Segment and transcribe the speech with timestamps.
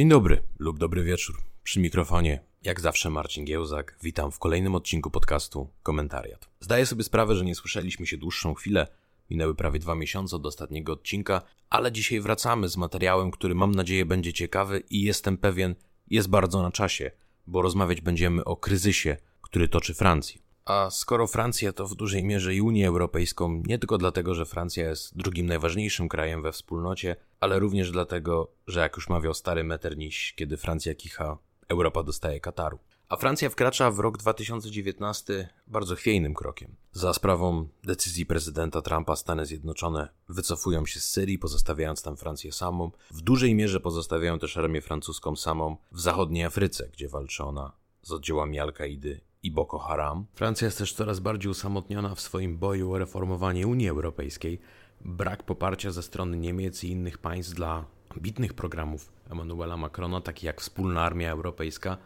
[0.00, 1.36] Dzień dobry lub dobry wieczór.
[1.62, 3.98] Przy mikrofonie, jak zawsze, Marcin Giełzak.
[4.02, 6.48] Witam w kolejnym odcinku podcastu Komentariat.
[6.60, 8.86] Zdaję sobie sprawę, że nie słyszeliśmy się dłuższą chwilę.
[9.30, 14.06] Minęły prawie dwa miesiące od ostatniego odcinka, ale dzisiaj wracamy z materiałem, który mam nadzieję
[14.06, 15.74] będzie ciekawy i jestem pewien,
[16.10, 17.10] jest bardzo na czasie,
[17.46, 20.40] bo rozmawiać będziemy o kryzysie, który toczy Francję.
[20.70, 24.88] A skoro Francja to w dużej mierze i Unię Europejską, nie tylko dlatego, że Francja
[24.88, 30.34] jest drugim najważniejszym krajem we wspólnocie, ale również dlatego, że jak już mawiał stary Metternich,
[30.34, 31.38] kiedy Francja kicha,
[31.68, 32.78] Europa dostaje Kataru.
[33.08, 36.74] A Francja wkracza w rok 2019 bardzo chwiejnym krokiem.
[36.92, 42.90] Za sprawą decyzji prezydenta Trumpa Stany Zjednoczone wycofują się z Syrii, pozostawiając tam Francję samą.
[43.10, 48.12] W dużej mierze pozostawiają też armię francuską samą w zachodniej Afryce, gdzie walczy ona z
[48.12, 50.26] oddziałami Al-Kaidy i Boko Haram.
[50.34, 54.60] Francja jest też coraz bardziej usamotniona w swoim boju o reformowanie Unii Europejskiej.
[55.00, 60.60] Brak poparcia ze strony Niemiec i innych państw dla ambitnych programów Emmanuela Macrona, takich jak
[60.60, 61.96] Wspólna Armia Europejska,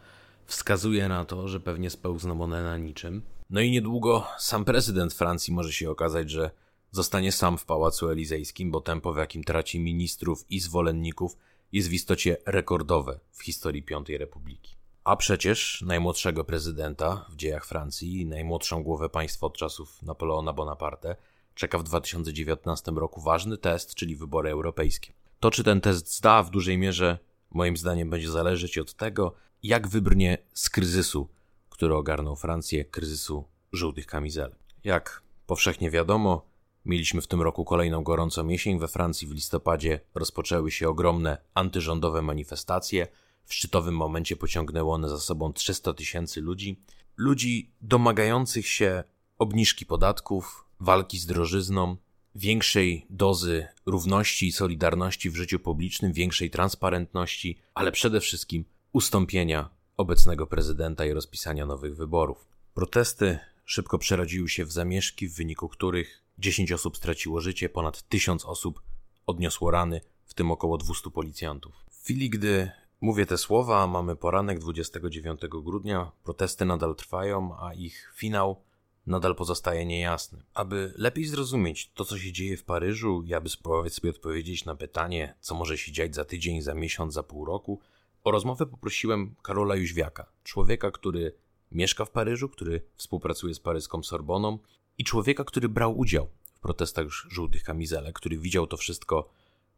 [0.45, 3.21] wskazuje na to, że pewnie spełzną one na niczym.
[3.49, 6.51] No i niedługo sam prezydent Francji może się okazać, że
[6.91, 11.37] zostanie sam w Pałacu Elizejskim, bo tempo, w jakim traci ministrów i zwolenników,
[11.71, 14.74] jest w istocie rekordowe w historii Piątej Republiki.
[15.05, 21.15] A przecież najmłodszego prezydenta w dziejach Francji, najmłodszą głowę państwa od czasów Napoleona Bonaparte,
[21.55, 25.13] czeka w 2019 roku ważny test, czyli wybory europejskie.
[25.39, 27.19] To, czy ten test zda, w dużej mierze,
[27.51, 31.29] moim zdaniem, będzie zależeć od tego, jak wybrnie z kryzysu,
[31.69, 34.55] który ogarnął Francję, kryzysu żółtych kamizel.
[34.83, 36.45] Jak powszechnie wiadomo,
[36.85, 39.27] mieliśmy w tym roku kolejną gorącą jesień we Francji.
[39.27, 43.07] W listopadzie rozpoczęły się ogromne antyrządowe manifestacje.
[43.45, 46.81] W szczytowym momencie pociągnęły one za sobą 300 tysięcy ludzi.
[47.17, 49.03] Ludzi domagających się
[49.37, 51.97] obniżki podatków, walki z drożyzną,
[52.35, 60.47] większej dozy równości i solidarności w życiu publicznym, większej transparentności, ale przede wszystkim ustąpienia obecnego
[60.47, 62.47] prezydenta i rozpisania nowych wyborów.
[62.73, 68.45] Protesty szybko przerodziły się w zamieszki, w wyniku których 10 osób straciło życie, ponad 1000
[68.45, 68.81] osób
[69.25, 71.75] odniosło rany, w tym około 200 policjantów.
[71.91, 72.71] W chwili, gdy
[73.05, 78.61] mówię te słowa, mamy poranek 29 grudnia, protesty nadal trwają, a ich finał
[79.07, 80.43] nadal pozostaje niejasny.
[80.53, 84.75] Aby lepiej zrozumieć to, co się dzieje w Paryżu i aby spróbować sobie odpowiedzieć na
[84.75, 87.79] pytanie, co może się dziać za tydzień, za miesiąc, za pół roku,
[88.23, 91.35] o rozmowę poprosiłem Karola Jóźwiaka, człowieka, który
[91.71, 94.59] mieszka w Paryżu, który współpracuje z paryską Sorboną
[94.97, 99.29] i człowieka, który brał udział w protestach żółtych kamizelek, który widział to wszystko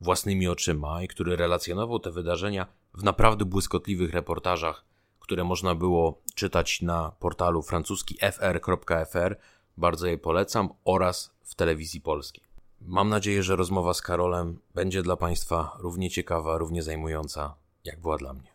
[0.01, 4.85] własnymi oczyma i który relacjonował te wydarzenia w naprawdę błyskotliwych reportażach,
[5.19, 9.37] które można było czytać na portalu francuski fr.fr,
[9.77, 12.43] bardzo je polecam, oraz w telewizji polskiej.
[12.81, 18.17] Mam nadzieję, że rozmowa z Karolem będzie dla Państwa równie ciekawa, równie zajmująca, jak była
[18.17, 18.51] dla mnie.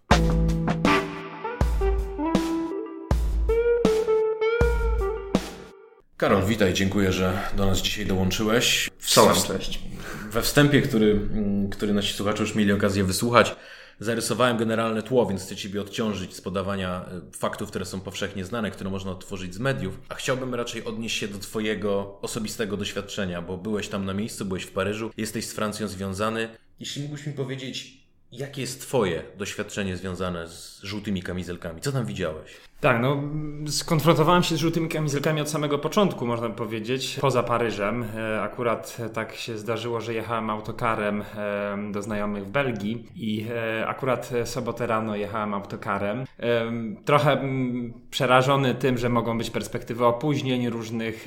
[6.17, 8.91] Karol, witaj, dziękuję, że do nas dzisiaj dołączyłeś.
[9.07, 9.81] Cześć.
[10.31, 13.57] We wstępie, który, mm, który nasi słuchacze już mieli okazję wysłuchać,
[14.03, 18.71] zarysowałem generalne tło, więc chcę Ciebie odciążyć z podawania e, faktów, które są powszechnie znane,
[18.71, 23.57] które można odtworzyć z mediów, a chciałbym raczej odnieść się do Twojego osobistego doświadczenia, bo
[23.57, 26.49] byłeś tam na miejscu, byłeś w Paryżu, jesteś z Francją związany.
[26.81, 28.02] Jeśli mógłbyś mi powiedzieć,
[28.33, 31.81] jakie jest Twoje doświadczenie związane z żółtymi kamizelkami?
[31.81, 32.61] Co tam widziałeś?
[32.81, 33.23] Tak, no
[33.67, 38.05] skonfrontowałem się z żółtymi kamizelkami od samego początku, można powiedzieć, poza Paryżem.
[38.17, 43.87] E, akurat tak się zdarzyło, że jechałem autokarem e, do znajomych w Belgii i e,
[43.87, 46.25] akurat sobotę rano jechałem autokarem.
[47.05, 47.43] Trochę
[48.13, 51.27] przerażony tym, że mogą być perspektywy opóźnień, różnych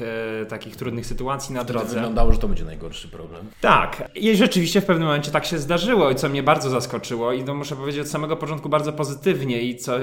[0.50, 1.96] takich trudnych sytuacji na Wtedy drodze.
[1.96, 3.46] wyglądało, że to będzie najgorszy problem.
[3.62, 7.44] Tak, i rzeczywiście w pewnym momencie tak się zdarzyło i co mnie bardzo zaskoczyło i
[7.44, 9.94] to muszę powiedzieć od samego początku bardzo pozytywnie i co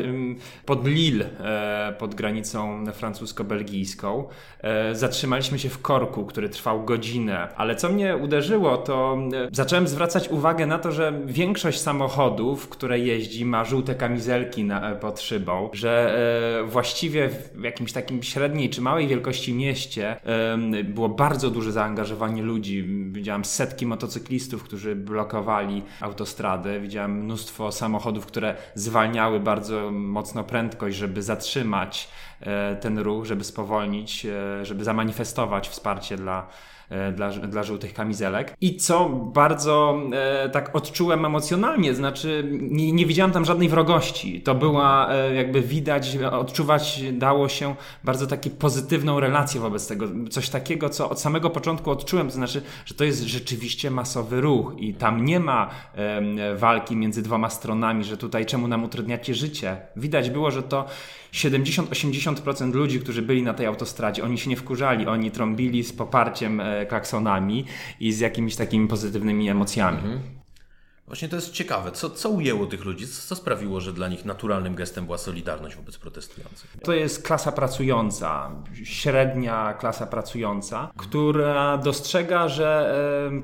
[0.66, 4.24] pod Lille E, pod granicą francusko-belgijską.
[4.60, 9.88] E, zatrzymaliśmy się w korku, który trwał godzinę, ale co mnie uderzyło, to e, zacząłem
[9.88, 15.70] zwracać uwagę na to, że większość samochodów, które jeździ, ma żółte kamizelki na, pod szybą,
[15.72, 16.16] że
[16.72, 20.16] właściwie w jakimś takim średniej czy małej wielkości mieście
[20.84, 22.84] było bardzo duże zaangażowanie ludzi.
[23.12, 26.80] Widziałem setki motocyklistów, którzy blokowali autostrady.
[26.80, 32.08] Widziałem mnóstwo samochodów, które zwalniały bardzo mocno prędkość, żeby zatrzymać
[32.80, 36.46] ten ruch, żeby spowolnić, e, żeby zamanifestować wsparcie dla,
[36.90, 38.56] e, dla, dla żółtych kamizelek.
[38.60, 44.40] I co bardzo e, tak odczułem emocjonalnie, znaczy nie, nie widziałem tam żadnej wrogości.
[44.40, 47.74] To była e, jakby widać, odczuwać dało się
[48.04, 50.06] bardzo taką pozytywną relację wobec tego.
[50.30, 54.74] Coś takiego, co od samego początku odczułem, to znaczy, że to jest rzeczywiście masowy ruch
[54.78, 55.70] i tam nie ma
[56.56, 59.76] walki między dwoma stronami, że tutaj czemu nam utrudniacie życie.
[59.96, 60.86] Widać było, że to
[61.32, 62.31] 70-80%
[62.72, 66.86] ludzi, którzy byli na tej autostradzie, oni się nie wkurzali, oni trąbili z poparciem e,
[66.86, 67.64] klaksonami
[68.00, 69.98] i z jakimiś takimi pozytywnymi emocjami.
[69.98, 70.20] Mhm.
[71.06, 71.92] Właśnie to jest ciekawe.
[71.92, 73.08] Co, co ujęło tych ludzi?
[73.08, 76.76] Co, co, sprawiło, że dla nich naturalnym gestem była solidarność wobec protestujących?
[76.82, 78.50] To jest klasa pracująca,
[78.84, 82.94] średnia klasa pracująca, która dostrzega, że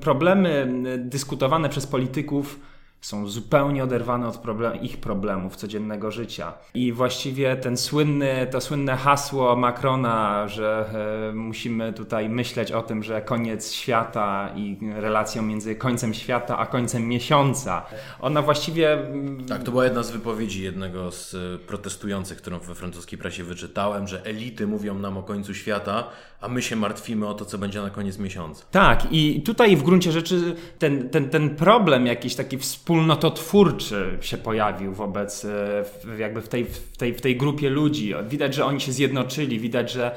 [0.00, 2.61] problemy dyskutowane przez polityków
[3.00, 6.53] są zupełnie oderwane od problem, ich problemów codziennego życia.
[6.75, 10.91] I właściwie ten słynny, to słynne hasło Macrona, że
[11.31, 16.67] e, musimy tutaj myśleć o tym, że koniec świata i relacją między końcem świata a
[16.67, 17.87] końcem miesiąca,
[18.21, 18.93] ona właściwie...
[18.93, 23.44] Mm, tak, to była jedna z wypowiedzi jednego z e, protestujących, którą we francuskiej prasie
[23.44, 26.05] wyczytałem, że elity mówią nam o końcu świata,
[26.41, 28.65] a my się martwimy o to, co będzie na koniec miesiąca.
[28.71, 34.93] Tak, i tutaj w gruncie rzeczy ten, ten, ten problem jakiś taki wspólnototwórczy się pojawił
[34.93, 35.85] wobec, e,
[36.19, 38.14] jakby w tej, w, tej, w tej grupie ludzi.
[38.29, 40.17] Widać, że oni się zjednoczyli, widać, że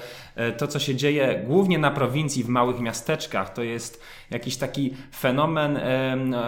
[0.58, 4.02] to, co się dzieje głównie na prowincji, w małych miasteczkach, to jest
[4.32, 5.80] jakiś taki fenomen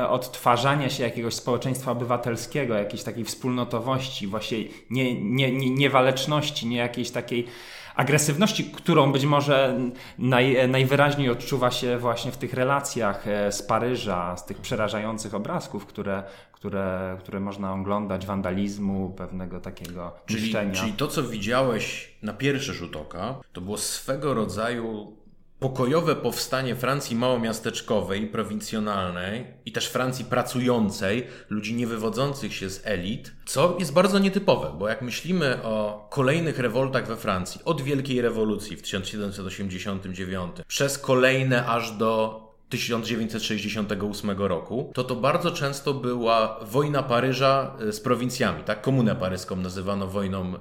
[0.09, 4.57] odtwarzania się jakiegoś społeczeństwa obywatelskiego, jakiejś takiej wspólnotowości, właśnie
[4.89, 7.47] nie, nie, nie, niewaleczności, nie jakiejś takiej
[7.95, 9.79] agresywności, którą być może
[10.17, 15.85] naj, najwyraźniej odczuwa się właśnie w tych relacjach e, z Paryża, z tych przerażających obrazków,
[15.85, 16.23] które,
[16.63, 20.73] które, które można oglądać, wandalizmu, pewnego takiego czyli, niszczenia.
[20.73, 25.17] Czyli to, co widziałeś na pierwszy rzut oka, to było swego rodzaju
[25.59, 33.75] pokojowe powstanie Francji małomiasteczkowej, prowincjonalnej i też Francji pracującej, ludzi niewywodzących się z elit, co
[33.79, 38.81] jest bardzo nietypowe, bo jak myślimy o kolejnych rewoltach we Francji, od Wielkiej Rewolucji w
[38.81, 47.93] 1789 przez kolejne aż do 1968 roku, to to bardzo często była wojna Paryża e,
[47.93, 48.81] z prowincjami, tak?
[48.81, 50.59] Komunę paryską nazywano wojną e,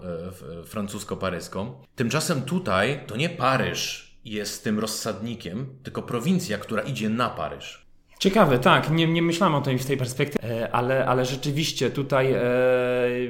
[0.65, 1.73] francusko-paryską.
[1.97, 7.81] Tymczasem tutaj to nie Paryż jest tym rozsadnikiem, tylko prowincja, która idzie na Paryż.
[8.23, 8.91] Ciekawe, tak.
[8.91, 12.41] Nie, nie myślałem o tym w tej perspektywie, e, ale, ale rzeczywiście tutaj e,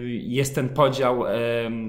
[0.09, 1.33] jest ten podział e,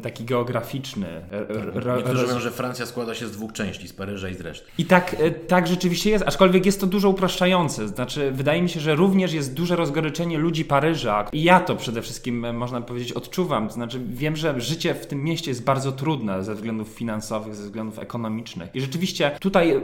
[0.03, 1.07] taki geograficzny.
[1.29, 4.71] Tak, niektórzy mówią, że Francja składa się z dwóch części, z Paryża i z reszty.
[4.77, 5.15] I tak,
[5.47, 7.87] tak rzeczywiście jest, aczkolwiek jest to dużo upraszczające.
[7.87, 11.29] Znaczy, wydaje mi się, że również jest duże rozgoryczenie ludzi Paryża.
[11.33, 13.71] I ja to przede wszystkim, można powiedzieć, odczuwam.
[13.71, 17.99] Znaczy, wiem, że życie w tym mieście jest bardzo trudne ze względów finansowych, ze względów
[17.99, 18.69] ekonomicznych.
[18.73, 19.81] I rzeczywiście tutaj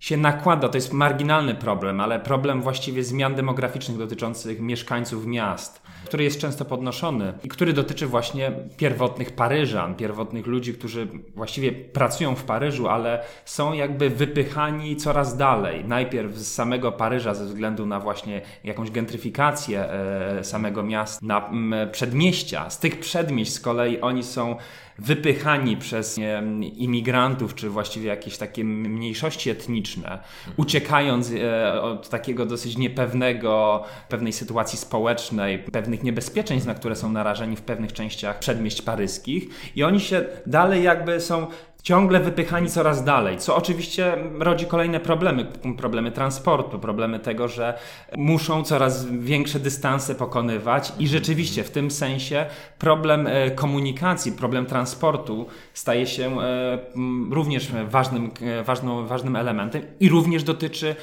[0.00, 6.24] się nakłada, to jest marginalny problem, ale problem właściwie zmian demograficznych dotyczących mieszkańców miast, który
[6.24, 12.44] jest często podnoszony i który dotyczy właśnie pierwotnych Paryżan, pierwotnych ludzi, którzy właściwie pracują w
[12.44, 15.84] Paryżu, ale są jakby wypychani coraz dalej.
[15.84, 21.50] Najpierw z samego Paryża ze względu na właśnie jakąś gentryfikację e, samego miasta, na
[21.92, 22.70] przedmieścia.
[22.70, 24.56] Z tych przedmieść z kolei oni są
[24.98, 26.42] wypychani przez nie,
[26.76, 30.18] imigrantów, czy właściwie jakieś takie mniejszości etniczne,
[30.56, 37.56] uciekając e, od takiego dosyć niepewnego, pewnej sytuacji społecznej, pewnych niebezpieczeństw, na które są narażeni
[37.56, 39.48] w pewnych częściach przedmieść paryskich.
[39.76, 41.46] I oni się dalej jakby są
[41.88, 45.46] ciągle wypychani coraz dalej, co oczywiście rodzi kolejne problemy,
[45.78, 47.78] problemy transportu, problemy tego, że
[48.16, 52.46] muszą coraz większe dystanse pokonywać i rzeczywiście w tym sensie
[52.78, 56.78] problem e, komunikacji, problem transportu staje się e,
[57.30, 60.96] również ważnym, e, ważną, ważnym elementem i również dotyczy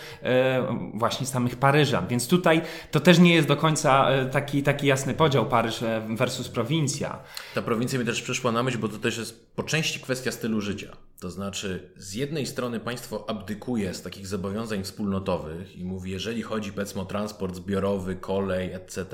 [0.93, 2.61] właśnie samych Paryżan, więc tutaj
[2.91, 7.19] to też nie jest do końca taki, taki jasny podział Paryż versus prowincja.
[7.55, 10.61] Ta prowincja mi też przyszła na myśl, bo to też jest po części kwestia stylu
[10.61, 10.97] życia.
[11.19, 16.73] To znaczy, z jednej strony państwo abdykuje z takich zobowiązań wspólnotowych i mówi, jeżeli chodzi
[16.73, 19.05] powiedzmy o transport zbiorowy, kolej, etc.,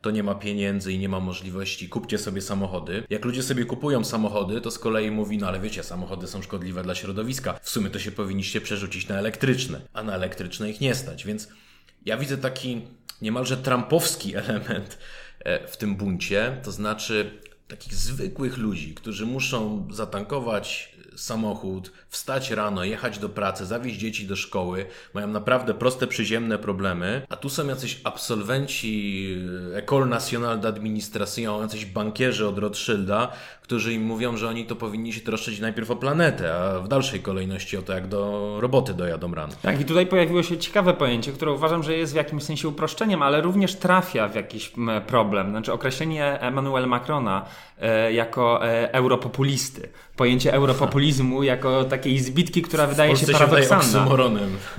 [0.00, 3.02] to nie ma pieniędzy i nie ma możliwości, kupcie sobie samochody.
[3.10, 6.82] Jak ludzie sobie kupują samochody, to z kolei mówi, no ale wiecie, samochody są szkodliwe
[6.82, 7.58] dla środowiska.
[7.62, 11.24] W sumie to się powinniście przerzucić na elektryczne, a na elektryczne ich nie stać.
[11.24, 11.48] Więc
[12.06, 12.80] ja widzę taki
[13.22, 14.98] niemalże trampowski element
[15.38, 17.40] e, w tym buncie, to znaczy
[17.70, 24.36] takich zwykłych ludzi, którzy muszą zatankować samochód, wstać rano, jechać do pracy, zawieźć dzieci do
[24.36, 29.36] szkoły, mają naprawdę proste, przyziemne problemy, a tu są jacyś absolwenci
[29.76, 35.20] École Nationale d'Administration, jacyś bankierzy od Rothschilda, którzy im mówią, że oni to powinni się
[35.20, 39.52] troszczyć najpierw o planetę, a w dalszej kolejności o to, jak do roboty dojadą rano.
[39.62, 43.22] Tak, i tutaj pojawiło się ciekawe pojęcie, które uważam, że jest w jakimś sensie uproszczeniem,
[43.22, 44.72] ale również trafia w jakiś
[45.06, 45.50] problem.
[45.50, 47.44] Znaczy określenie Emmanuel Macrona
[47.80, 49.88] e, jako e, europopulisty.
[50.16, 54.06] Pojęcie europopulizmu jako takiej zbitki, która wydaje się paradoksalna.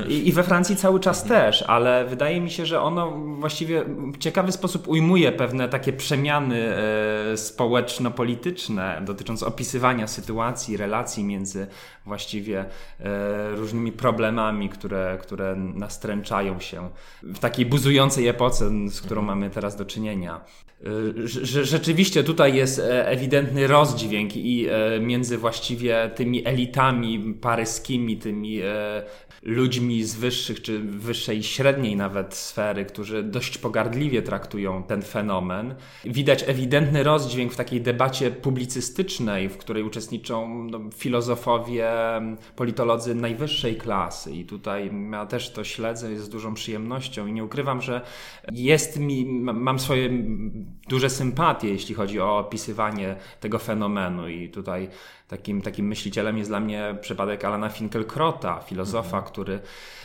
[0.08, 4.18] I, I we Francji cały czas też, ale wydaje mi się, że ono właściwie w
[4.18, 11.68] ciekawy sposób ujmuje pewne takie przemiany e, społeczno-polityczne, dotyczące opisywania sytuacji, relacji między
[12.06, 12.66] właściwie
[13.00, 16.90] e, różnymi problemami, które, które nastręczają się
[17.24, 20.42] w takiej buzującej epoce, z którą mamy teraz do czynienia.
[20.86, 21.28] E,
[21.64, 28.62] rzeczywiście tutaj jest e, ewidentny rozdźwięk i e, między właściwie tymi elitami paryskimi, tymi
[29.44, 35.76] ludźmi z wyższych czy wyższej średniej nawet sfery, którzy dość pogardliwie traktują ten fenomen.
[36.06, 41.92] Widać ewidentny rozdźwięk w takiej debacie publicystycznej, w której uczestniczą no, filozofowie,
[42.56, 47.82] politolodzy najwyższej klasy i tutaj ja też to śledzę z dużą przyjemnością i nie ukrywam,
[47.82, 48.02] że
[48.52, 50.10] jest mi, mam swoje
[50.90, 54.90] duże sympatie, jeśli chodzi o opisywanie tego fenomenu i tutaj
[55.32, 59.34] Takim, takim myślicielem jest dla mnie przypadek Alana Finkelkrota, filozofa, mhm.
[59.34, 59.60] który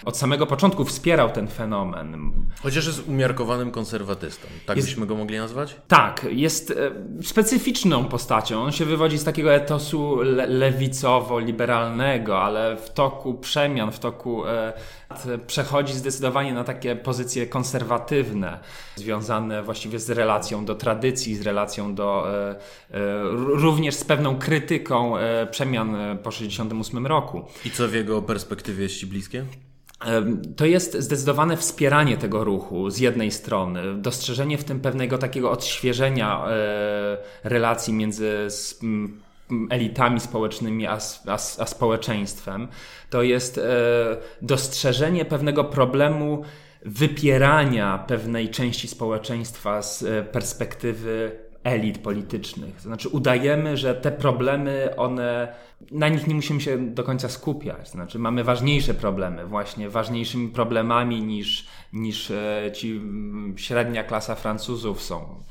[0.04, 2.33] od samego początku wspierał ten fenomen.
[2.62, 4.49] Chociaż jest umiarkowanym konserwatystą.
[4.66, 5.76] Tak jest, byśmy go mogli nazwać?
[5.88, 8.62] Tak, jest e, specyficzną postacią.
[8.62, 14.73] On się wywodzi z takiego etosu le lewicowo-liberalnego, ale w toku przemian, w toku e,
[15.47, 18.59] przechodzi zdecydowanie na takie pozycje konserwatywne,
[18.97, 22.56] związane właściwie z relacją do tradycji, z relacją do e, e,
[23.33, 25.15] również z pewną krytyką
[25.50, 25.90] przemian
[26.23, 27.44] po 1968 roku.
[27.64, 29.44] I co w jego perspektywie jest Ci bliskie?
[30.56, 36.44] To jest zdecydowane wspieranie tego ruchu z jednej strony, dostrzeżenie w tym pewnego takiego odświeżenia
[37.44, 38.50] relacji między
[39.70, 42.68] elitami społecznymi, a, a, a społeczeństwem.
[43.11, 43.62] To jest e,
[44.42, 46.42] dostrzeżenie pewnego problemu
[46.82, 52.76] wypierania pewnej części społeczeństwa z e, perspektywy elit politycznych.
[52.76, 55.54] To znaczy udajemy, że te problemy, one,
[55.90, 57.87] na nich nie musimy się do końca skupiać.
[57.87, 63.00] To znaczy mamy ważniejsze problemy, właśnie ważniejszymi problemami niż, niż e, ci
[63.56, 65.42] średnia klasa Francuzów są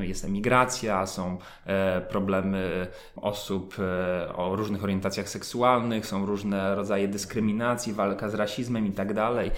[0.00, 7.92] jest emigracja, są e, problemy osób e, o różnych orientacjach seksualnych, są różne rodzaje dyskryminacji,
[7.92, 9.50] walka z rasizmem i tak dalej.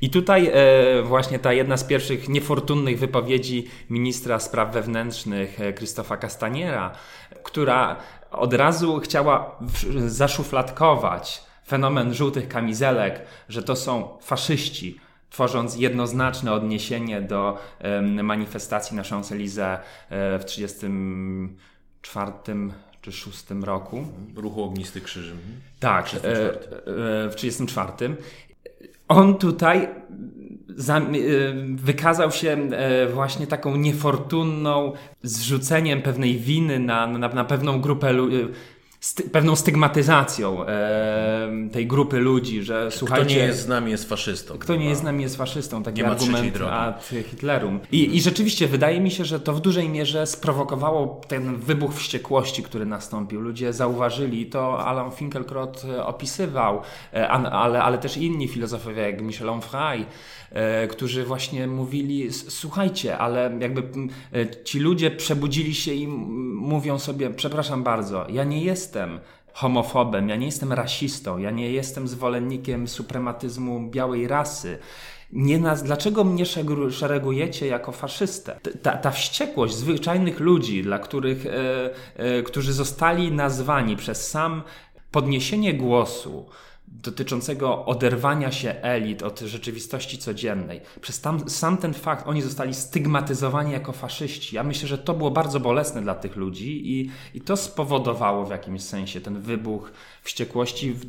[0.00, 6.92] I tutaj e, właśnie ta jedna z pierwszych niefortunnych wypowiedzi ministra spraw wewnętrznych Krzysztofa Castaniera,
[7.42, 7.96] która
[8.30, 9.58] od razu chciała
[10.06, 15.00] zaszufladkować fenomen żółtych kamizelek, że to są faszyści,
[15.32, 17.58] tworząc jednoznaczne odniesienie do
[18.22, 19.78] manifestacji na Champs-Élysées
[20.10, 22.32] e, w 1934
[23.02, 24.04] czy 6 roku.
[24.36, 25.34] Ruchu Ognisty Krzyży.
[25.80, 26.32] Tak, 34.
[26.32, 26.50] E,
[27.26, 28.16] e, w 1934.
[29.08, 29.88] On tutaj
[31.74, 32.70] wykazał się
[33.12, 38.48] właśnie taką niefortunną zrzuceniem pewnej winy na, na, na pewną grupę ludzi
[39.02, 43.24] sty pewną stygmatyzacją e, tej grupy ludzi, że słuchajcie...
[43.24, 44.58] Kto nie jest z nami jest faszystą.
[44.58, 47.80] Kto nie jest z nami jest faszystą, taki argument ad Hitlerum.
[47.92, 52.62] I, I rzeczywiście wydaje mi się, że to w dużej mierze sprowokowało ten wybuch wściekłości,
[52.62, 53.40] który nastąpił.
[53.40, 56.80] Ludzie zauważyli, to Alan Finkielkraut e, opisywał,
[57.14, 60.06] e, ale, ale też inni filozofowie jak Michel Onfray,
[60.52, 63.82] E, którzy właśnie mówili: Słuchajcie, ale jakby
[64.64, 66.08] ci ludzie przebudzili się i
[66.54, 68.91] mówią sobie: Przepraszam bardzo, ja nie jestem
[69.52, 74.78] homofobem, ja nie jestem rasistą, ja nie jestem zwolennikiem suprematyzmu białej rasy.
[75.32, 76.44] Nie dlaczego mnie
[76.90, 78.60] szeregujecie jako faszystę?
[78.82, 81.50] Ta, ta wściekłość zwyczajnych ludzi, dla których, e,
[82.16, 84.62] e, którzy zostali nazwani przez sam
[85.10, 86.46] podniesienie głosu,
[86.92, 90.80] dotyczącego oderwania się elit od rzeczywistości codziennej.
[91.00, 94.56] Przez tam, sam ten fakt oni zostali stygmatyzowani jako faszyści.
[94.56, 98.50] Ja myślę, że to było bardzo bolesne dla tych ludzi i, i to spowodowało w
[98.50, 100.92] jakimś sensie ten wybuch wściekłości.
[100.92, 101.04] W,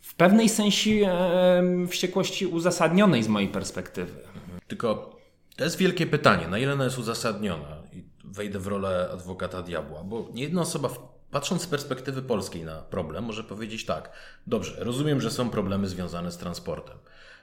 [0.00, 4.20] w pewnej sensie e, wściekłości uzasadnionej z mojej perspektywy.
[4.68, 5.16] Tylko
[5.56, 7.82] to jest wielkie pytanie, na ile ona jest uzasadniona?
[7.92, 10.88] I wejdę w rolę adwokata diabła, bo nie jedna osoba
[11.36, 14.10] Patrząc z perspektywy polskiej na problem, może powiedzieć tak:
[14.46, 16.98] dobrze, rozumiem, że są problemy związane z transportem.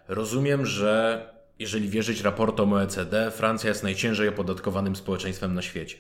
[0.08, 5.98] Rozumiem, że jeżeli wierzyć raportom OECD, Francja jest najciężej opodatkowanym społeczeństwem na świecie.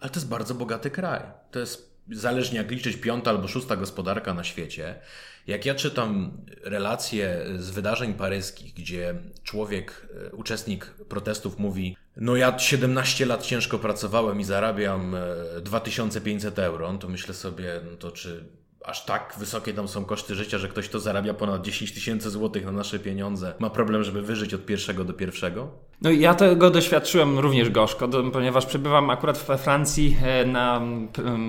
[0.00, 1.22] Ale to jest bardzo bogaty kraj.
[1.50, 5.00] To jest zależnie jak liczyć, piąta albo szósta gospodarka na świecie.
[5.46, 12.58] Jak ja czytam relacje z wydarzeń paryskich, gdzie człowiek, e, uczestnik protestów mówi: No, ja
[12.58, 15.16] 17 lat ciężko pracowałem i zarabiam
[15.62, 18.44] 2500 euro, no to myślę sobie, no to czy
[18.84, 22.64] aż tak wysokie tam są koszty życia, że ktoś, kto zarabia ponad 10 tysięcy złotych
[22.64, 25.68] na nasze pieniądze, ma problem, żeby wyżyć od pierwszego do pierwszego?
[26.02, 30.80] No ja tego doświadczyłem również gorzko, ponieważ przebywam akurat we Francji e, na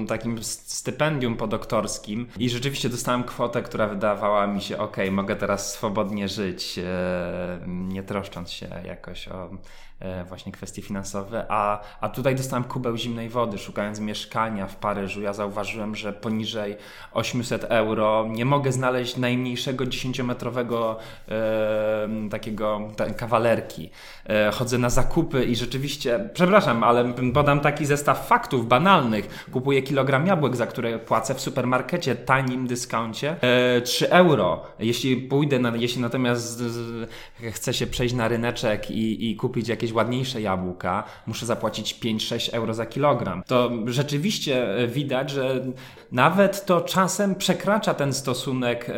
[0.07, 6.27] takim stypendium podoktorskim i rzeczywiście dostałem kwotę, która wydawała mi się, ok, mogę teraz swobodnie
[6.27, 9.88] żyć, e, nie troszcząc się jakoś o E,
[10.27, 15.21] właśnie kwestie finansowe, a, a tutaj dostałem kubeł zimnej wody, szukając mieszkania w Paryżu.
[15.21, 16.75] Ja zauważyłem, że poniżej
[17.13, 20.95] 800 euro nie mogę znaleźć najmniejszego 10-metrowego
[21.29, 23.89] e, takiego ta, kawalerki.
[24.25, 29.45] E, chodzę na zakupy i rzeczywiście, przepraszam, ale podam taki zestaw faktów banalnych.
[29.51, 34.63] Kupuję kilogram jabłek, za które płacę w supermarkecie, tanim dyskoncie e, 3 euro.
[34.79, 37.09] Jeśli pójdę, na, jeśli natomiast z, z,
[37.51, 42.49] chcę się przejść na ryneczek i, i kupić jakieś jakieś ładniejsze jabłka, muszę zapłacić 5-6
[42.53, 43.43] euro za kilogram.
[43.47, 45.65] To rzeczywiście e, widać, że
[46.11, 48.91] nawet to czasem przekracza ten stosunek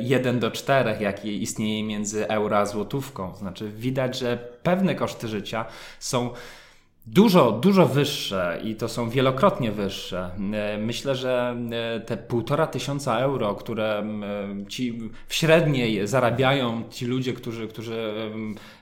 [0.00, 3.34] 1 e, do 4, jaki istnieje między euro a złotówką.
[3.36, 5.64] Znaczy widać, że pewne koszty życia
[5.98, 6.30] są
[7.06, 10.30] Dużo, dużo wyższe i to są wielokrotnie wyższe.
[10.52, 11.56] E, myślę, że
[11.96, 18.14] e, te półtora tysiąca euro, które e, ci w średniej zarabiają ci ludzie, którzy, którzy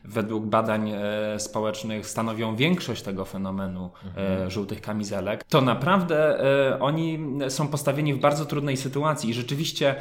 [0.05, 0.93] według badań
[1.39, 4.51] społecznych stanowią większość tego fenomenu mhm.
[4.51, 6.39] żółtych kamizelek, to naprawdę
[6.81, 9.95] oni są postawieni w bardzo trudnej sytuacji i rzeczywiście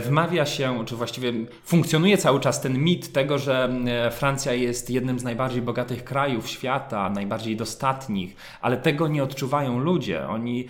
[0.00, 1.32] wmawia się, czy właściwie
[1.64, 3.70] funkcjonuje cały czas ten mit tego, że
[4.10, 9.78] Francja jest jednym z najbardziej bogatych krajów świata, najbardziej dostępnych ostatnich, ale tego nie odczuwają
[9.78, 10.28] ludzie.
[10.28, 10.66] Oni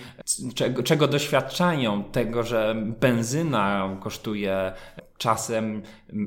[0.54, 2.04] czego, czego doświadczają?
[2.04, 4.72] Tego, że benzyna kosztuje
[5.18, 5.82] czasem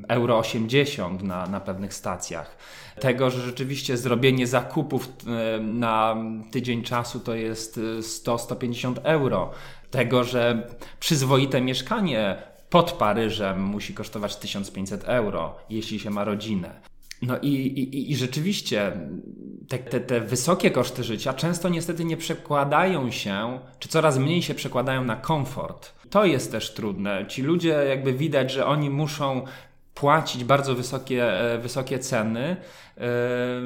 [0.08, 2.56] euro 80 na, na pewnych stacjach.
[3.00, 6.16] Tego, że rzeczywiście zrobienie zakupów e, na
[6.50, 9.50] tydzień czasu to jest 100-150 euro.
[9.90, 10.68] Tego, że
[11.00, 12.36] przyzwoite mieszkanie
[12.70, 16.91] pod Paryżem musi kosztować 1500 euro, jeśli się ma rodzinę.
[17.22, 18.92] No i, i, i rzeczywiście
[19.68, 24.54] te, te, te, wysokie koszty życia często niestety nie przekładają się, czy coraz mniej się
[24.54, 25.92] przekładają na komfort.
[26.10, 27.26] To jest też trudne.
[27.28, 29.44] Ci ludzie jakby widać, że oni muszą
[29.94, 32.56] płacić bardzo wysokie, e, wysokie ceny
[32.96, 33.06] e,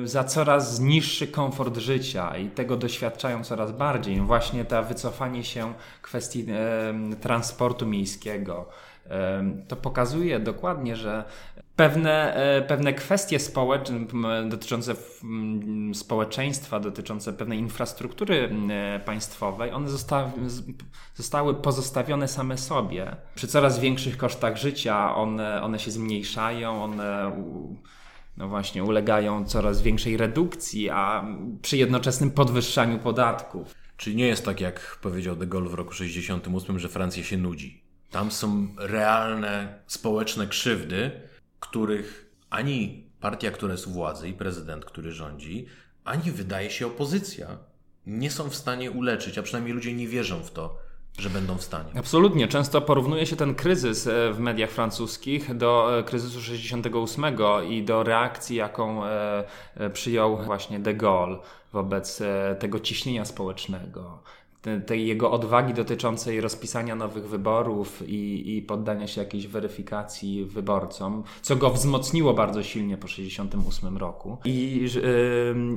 [0.05, 4.21] za coraz niższy komfort życia i tego doświadczają coraz bardziej.
[4.21, 8.69] Właśnie ta wycofanie się kwestii e, transportu miejskiego.
[9.69, 11.25] To pokazuje dokładnie, że
[11.77, 14.07] pewne, e, pewne kwestie społeczne,
[14.49, 14.95] dotyczące
[15.95, 18.51] społeczeństwa, dotyczące pewnej infrastruktury
[19.05, 20.31] państwowej, one zostały,
[21.15, 23.17] zostały pozostawione same sobie.
[23.35, 27.33] Przy coraz większych kosztach życia one, one się zmniejszają, one
[28.37, 31.25] no właśnie ulegają coraz większej redukcji, a
[31.63, 33.75] przy jednoczesnym podwyższaniu podatków.
[33.97, 37.83] Czyli nie jest tak, jak powiedział de Gaulle w roku 68, że Francja się nudzi.
[38.11, 41.11] Tam są realne społeczne krzywdy,
[41.61, 45.67] których ani partia, która jest u władzy i prezydent, który rządzi,
[46.05, 47.59] ani wydaje się opozycja
[48.07, 50.79] nie są w stanie uleczyć, a przynajmniej ludzie nie wierzą w to,
[51.19, 51.91] że będą w stanie.
[51.99, 52.49] Absolutnie.
[52.49, 57.25] Często porównuje się ten kryzys e, w mediach francuskich do e, kryzysu 68
[57.69, 59.45] i do reakcji, jaką e,
[59.93, 61.39] przyjął właśnie de Gaulle
[61.73, 62.23] wobec
[62.59, 64.23] tego ciśnienia społecznego
[64.87, 71.57] tej jego odwagi dotyczącej rozpisania nowych wyborów i, i poddania się jakiejś weryfikacji wyborcom, co
[71.57, 74.39] go wzmocniło bardzo silnie po 1968 roku.
[74.45, 74.87] I,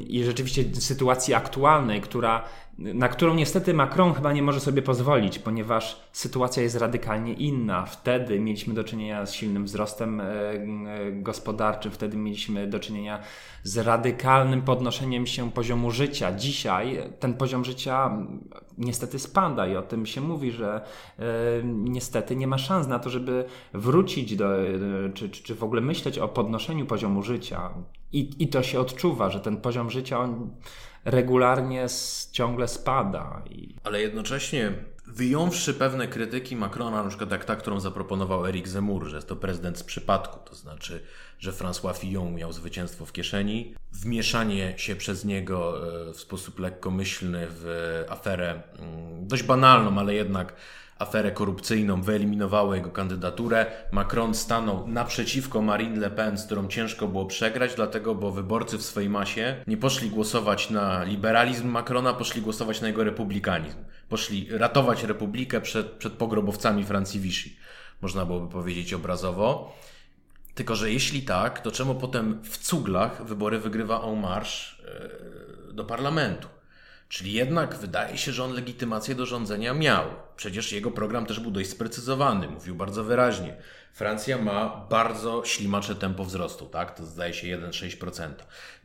[0.07, 2.43] I rzeczywiście sytuacji aktualnej, która
[2.79, 7.85] na którą niestety Macron chyba nie może sobie pozwolić, ponieważ sytuacja jest radykalnie inna.
[7.85, 13.19] Wtedy mieliśmy do czynienia z silnym wzrostem e, e, gospodarczym, wtedy mieliśmy do czynienia
[13.63, 16.35] z radykalnym podnoszeniem się poziomu życia.
[16.35, 18.17] Dzisiaj ten poziom życia
[18.77, 20.81] niestety spada i o tym się mówi, że
[21.19, 21.23] e,
[21.63, 24.49] niestety nie ma szans na to, żeby wrócić do,
[25.13, 27.69] czy, czy, w ogóle myśleć o podnoszeniu poziomu życia.
[28.11, 30.49] I, I to się odczuwa, że ten poziom życia on
[31.09, 31.87] regularnie
[32.31, 33.41] ciągle spada.
[33.49, 33.75] I...
[33.83, 34.73] Ale jednocześnie
[35.07, 39.35] wyjąwszy pewne krytyki Macrona, na przykład jak ta, którą zaproponował Eric Zemmour, że jest to
[39.35, 41.03] prezydent z przypadku, to znaczy,
[41.39, 47.47] że François Fillon miał zwycięstwo w kieszeni, wmieszanie się przez niego e, w sposób lekkomyślny
[47.49, 50.53] w aferę mm, dość banalną, ale jednak
[50.99, 53.65] aferę korupcyjną, wyeliminowało jego kandydaturę.
[53.91, 58.83] Macron stanął naprzeciwko Marine Le Pen, z którą ciężko było przegrać, dlatego, bo wyborcy w
[58.83, 63.77] swojej masie nie poszli głosować na liberalizm Macrona, poszli głosować na jego republikanizm.
[64.09, 67.49] poszli ratować republikę przed, przed pogrobowcami Francji Vichy.
[68.01, 69.75] Można byłoby powiedzieć obrazowo.
[70.55, 76.47] Tylko, że jeśli tak, to czemu potem w cuglach wybory wygrywa En e, do parlamentu?
[77.09, 80.05] Czyli jednak wydaje się, że on legitymację do rządzenia miał.
[80.35, 83.55] Przecież jego program też był dość sprecyzowany, mówił bardzo wyraźnie.
[83.93, 86.97] Francja ma bardzo ślimacze tempo wzrostu, tak?
[86.97, 88.29] To zdaje się 1,6%.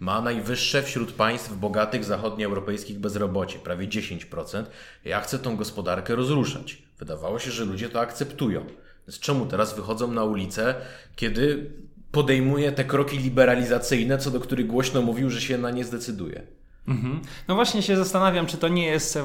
[0.01, 4.65] Ma najwyższe wśród państw bogatych zachodnioeuropejskich bezrobocie, prawie 10%.
[5.05, 6.83] Ja chcę tą gospodarkę rozruszać.
[6.99, 8.67] Wydawało się, że ludzie to akceptują.
[9.09, 10.75] Więc czemu teraz wychodzą na ulicę,
[11.17, 11.71] kiedy
[12.13, 16.64] podejmuje te kroki liberalizacyjne, co do których głośno mówił, że się na nie zdecyduje?
[16.89, 17.21] Mhm.
[17.49, 19.19] No właśnie się zastanawiam, czy to nie jest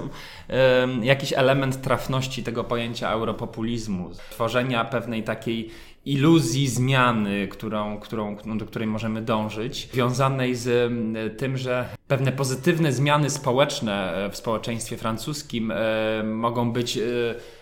[1.01, 5.71] jakiś element trafności tego pojęcia europopulizmu, tworzenia pewnej takiej
[6.05, 10.91] iluzji zmiany, którą, którą, no, do której możemy dążyć, wiązanej z
[11.37, 17.01] tym, że pewne pozytywne zmiany społeczne e, w społeczeństwie francuskim e, mogą być e,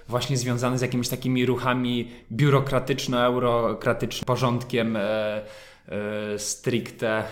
[0.07, 4.97] właśnie związane z jakimiś takimi ruchami biurokratyczno-eurokratycznym porządkiem
[6.37, 7.23] stricte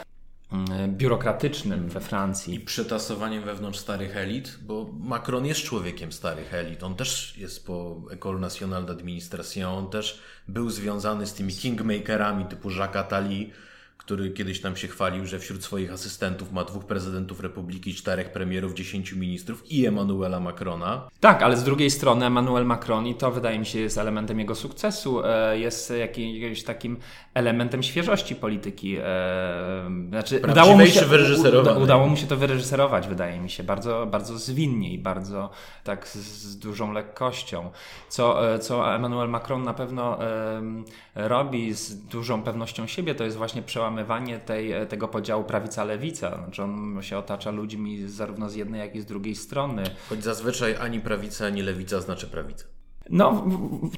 [0.87, 2.55] biurokratycznym we Francji.
[2.55, 6.83] I przetasowaniem wewnątrz starych elit, bo Macron jest człowiekiem starych elit.
[6.83, 12.71] On też jest po École Nationale d'Administration, on też był związany z tymi kingmakerami typu
[12.71, 13.51] Jacques Attali,
[13.97, 18.73] który kiedyś tam się chwalił, że wśród swoich asystentów ma dwóch prezydentów republiki, czterech premierów,
[18.73, 21.09] dziesięciu ministrów i Emmanuela Macrona.
[21.19, 24.55] Tak, ale z drugiej strony Emmanuel Macron i to wydaje mi się jest elementem jego
[24.55, 26.97] sukcesu, e, jest jakimś takim
[27.33, 28.97] elementem świeżości polityki.
[28.97, 29.03] E,
[30.09, 31.01] znaczy, udało mu, się,
[31.83, 35.49] udało mu się to wyreżyserować, wydaje mi się, bardzo, bardzo zwinnie i bardzo
[35.83, 37.71] tak z, dużą lekkością.
[38.09, 40.19] Co, e, co Emmanuel Macron na pewno
[41.15, 46.43] robi z dużą pewnością siebie, to jest właśnie przełamywanie tej, tego podziału prawica-lewica.
[46.43, 49.83] Znaczy on się otacza ludźmi zarówno z jednej, jak i z drugiej strony.
[50.09, 52.65] Choć zazwyczaj ani prawica, ani lewica znaczy prawica.
[53.09, 53.45] No,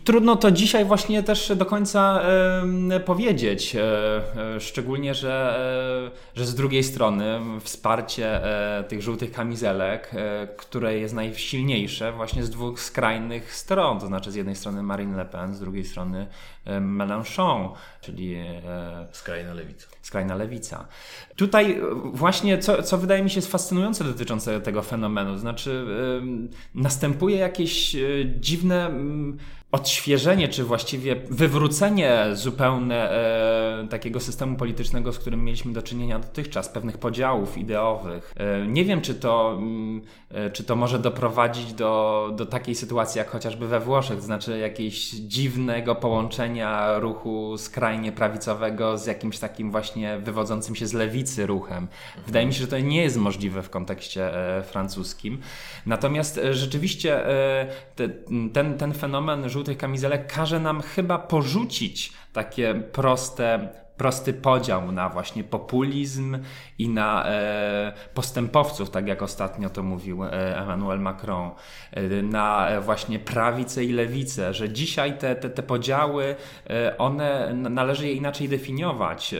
[0.03, 2.21] trudno to dzisiaj właśnie też do końca
[3.05, 3.75] powiedzieć.
[3.75, 3.79] Y,
[4.57, 5.59] y, szczególnie, że,
[6.35, 8.41] że z drugiej strony wsparcie
[8.87, 10.11] tych żółtych kamizelek,
[10.57, 13.99] które jest najsilniejsze właśnie z dwóch skrajnych stron.
[13.99, 16.27] To znaczy z jednej strony Marine Le Pen, z drugiej strony
[16.81, 17.69] Mélenchon,
[18.01, 18.37] czyli
[19.11, 19.87] skrajna lewica.
[20.01, 20.87] Skrajna lewica.
[21.35, 21.81] Tutaj
[22.13, 25.85] właśnie, co, co wydaje mi się jest fascynujące dotyczące tego fenomenu, znaczy
[26.75, 27.95] następuje jakieś
[28.39, 28.91] dziwne
[29.71, 36.69] odświeżenie, czy właściwie wywrócenie zupełne e, takiego systemu politycznego, z którym mieliśmy do czynienia dotychczas,
[36.69, 38.33] pewnych podziałów ideowych.
[38.37, 40.01] E, nie wiem, czy to, mm,
[40.31, 45.09] e, czy to może doprowadzić do, do takiej sytuacji, jak chociażby we Włoszech, znaczy jakiegoś
[45.09, 51.87] dziwnego połączenia ruchu skrajnie prawicowego z jakimś takim właśnie wywodzącym się z lewicy ruchem.
[52.25, 55.37] Wydaje mi się, że to nie jest możliwe w kontekście e, francuskim.
[55.85, 58.09] Natomiast e, rzeczywiście e, te,
[58.53, 65.43] ten, ten fenomen żółtych kamizelek każe nam chyba porzucić takie proste prosty podział na właśnie
[65.43, 66.37] populizm
[66.77, 71.51] i na e, postępowców, tak jak ostatnio to mówił e, Emmanuel Macron,
[71.91, 76.35] e, na właśnie prawicę i lewicę, że dzisiaj te, te, te podziały,
[76.97, 79.35] one należy je inaczej definiować.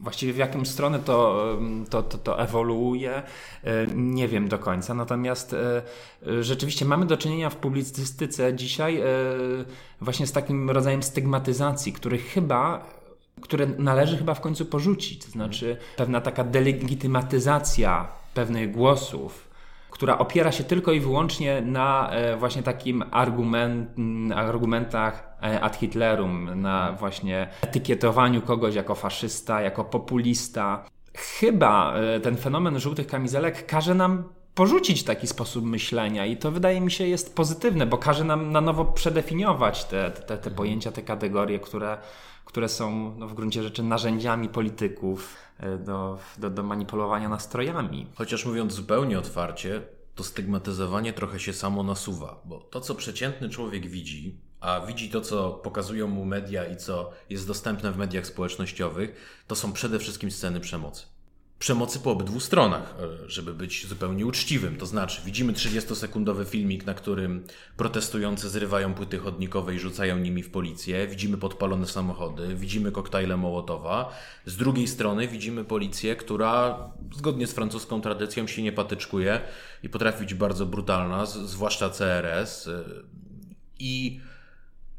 [0.00, 1.58] E, Właściwie w jaką stronę to,
[1.90, 3.22] to, to, to ewoluuje,
[3.64, 4.94] e, nie wiem do końca.
[4.94, 5.82] Natomiast e,
[6.26, 9.02] e, rzeczywiście mamy do czynienia w publicystyce dzisiaj
[10.00, 12.86] właśnie z takim rodzajem stygmatyzacji, który chyba
[13.40, 15.24] które należy chyba w końcu porzucić.
[15.24, 19.48] To znaczy pewna taka delegitymatyzacja pewnych głosów,
[19.90, 23.90] która opiera się tylko i wyłącznie na e, właśnie takim argument,
[24.34, 30.84] argumentach e, ad Hitlerum, na właśnie etykietowaniu kogoś jako faszysta, jako populista.
[31.14, 34.24] Chyba e, ten fenomen żółtych kamizelek każe nam
[34.54, 38.60] porzucić taki sposób myślenia i to wydaje mi się jest pozytywne, bo każe nam na
[38.60, 41.98] nowo przedefiniować te, te, te pojęcia, te kategorie, które,
[42.44, 48.06] które są no, w gruncie rzeczy narzędziami polityków e, do, do, do manipulowania nastrojami.
[48.14, 49.82] Chociaż mówiąc zupełnie otwarcie,
[50.14, 55.20] to stygmatyzowanie trochę się samo nasuwa, bo to, co przeciętny człowiek widzi, a widzi to,
[55.20, 60.30] co pokazują mu media i co jest dostępne w mediach społecznościowych, to są przede wszystkim
[60.30, 61.06] sceny przemocy
[61.58, 64.76] przemocy po obydwu stronach, e, żeby być zupełnie uczciwym.
[64.76, 67.44] To znaczy, widzimy 30-sekundowy filmik, na którym
[67.76, 71.06] protestujący zrywają płyty chodnikowe i rzucają nimi w policję.
[71.06, 74.12] Widzimy podpalone samochody, widzimy koktajle Mołotowa.
[74.46, 76.78] Z drugiej strony widzimy policję, która
[77.16, 79.40] zgodnie z francuską tradycją się nie patyczkuje
[79.82, 82.68] i potrafi być bardzo brutalna, zwłaszcza CRS.
[82.68, 82.84] E,
[83.78, 84.20] I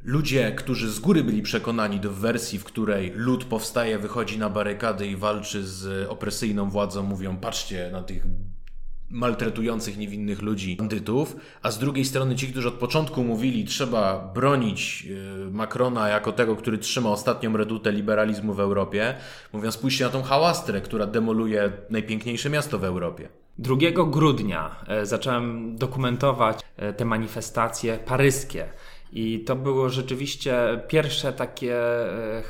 [0.03, 5.07] Ludzie, którzy z góry byli przekonani do wersji, w której lud powstaje, wychodzi na barykady
[5.07, 8.25] i walczy z opresyjną władzą, mówią: Patrzcie na tych
[9.09, 15.07] maltretujących niewinnych ludzi, bandytów, a z drugiej strony ci, którzy od początku mówili, trzeba bronić
[15.47, 19.15] y, Macrona jako tego, który trzyma ostatnią redutę liberalizmu w Europie,
[19.53, 23.29] mówią spójrzcie na tą hałastrę, która demoluje najpiękniejsze miasto w Europie.
[23.59, 28.65] 2 grudnia e, zacząłem dokumentować e, te manifestacje paryskie
[29.12, 32.43] i to było rzeczywiście pierwsze takie e,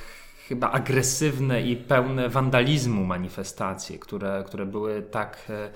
[0.47, 5.71] chyba agresywne i pełne wandalizmu manifestacje, które, które były tak, e,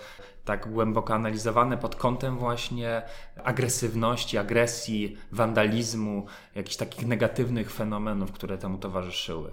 [0.46, 3.02] tak głęboko analizowane pod kątem właśnie
[3.44, 9.52] agresywności, agresji, wandalizmu, jakichś takich negatywnych fenomenów, które temu towarzyszyły.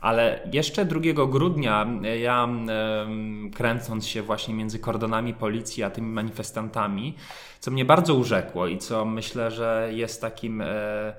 [0.00, 2.48] Ale jeszcze 2 grudnia e, ja
[3.54, 7.16] kręcąc się właśnie między kordonami policji a tymi manifestantami,
[7.62, 11.14] co mnie bardzo urzekło i co myślę, że jest takim e, e,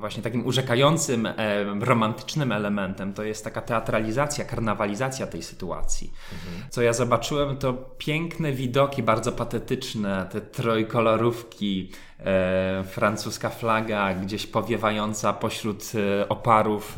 [0.00, 1.34] właśnie takim urzekającym, e,
[1.80, 6.12] romantycznym elementem, to jest taka teatralizacja, karnawalizacja tej sytuacji.
[6.32, 6.70] Mhm.
[6.70, 15.32] Co ja zobaczyłem, to piękne widoki, bardzo patetyczne, te trojkolorówki, e, francuska flaga gdzieś powiewająca
[15.32, 15.92] pośród
[16.28, 16.96] oparów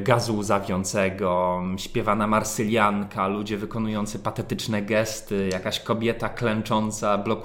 [0.00, 7.37] gazu łzawiącego, śpiewana marsylianka, ludzie wykonujący patetyczne gesty, jakaś kobieta klęcząca, blokująca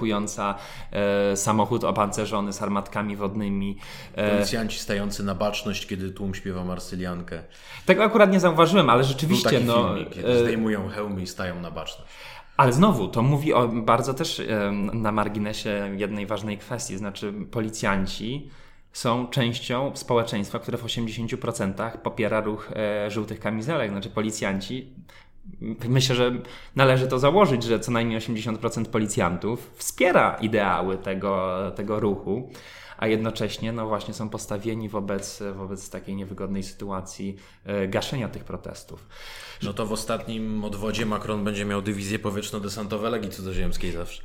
[0.92, 3.78] e, samochód opancerzony z armatkami wodnymi.
[4.14, 7.42] E, Policjanci stający na baczność, kiedy tłum śpiewa marsyliankę.
[7.86, 9.50] Tego akurat nie zauważyłem, ale rzeczywiście...
[9.50, 12.10] Był taki no, filmik, kiedy zdejmują hełmy i stają na baczność.
[12.56, 14.42] Ale znowu, to mówi o bardzo też
[14.92, 18.50] na marginesie jednej ważnej kwestii, znaczy policjanci
[18.94, 24.94] są częścią społeczeństwa, które w 80% popiera ruch e, żółtych kamizelek, znaczy policjanci.
[25.88, 26.32] Myślę, że
[26.76, 32.50] należy to założyć, że co najmniej 80% policjantów wspiera ideały tego, tego ruchu
[32.96, 39.08] a jednocześnie no właśnie są postawieni wobec, wobec takiej niewygodnej sytuacji e, gaszenia tych protestów.
[39.62, 44.22] No to w ostatnim odwodzie Macron będzie miał dywizję powietrzno-desantowe Legii Cudzoziemskiej zawsze.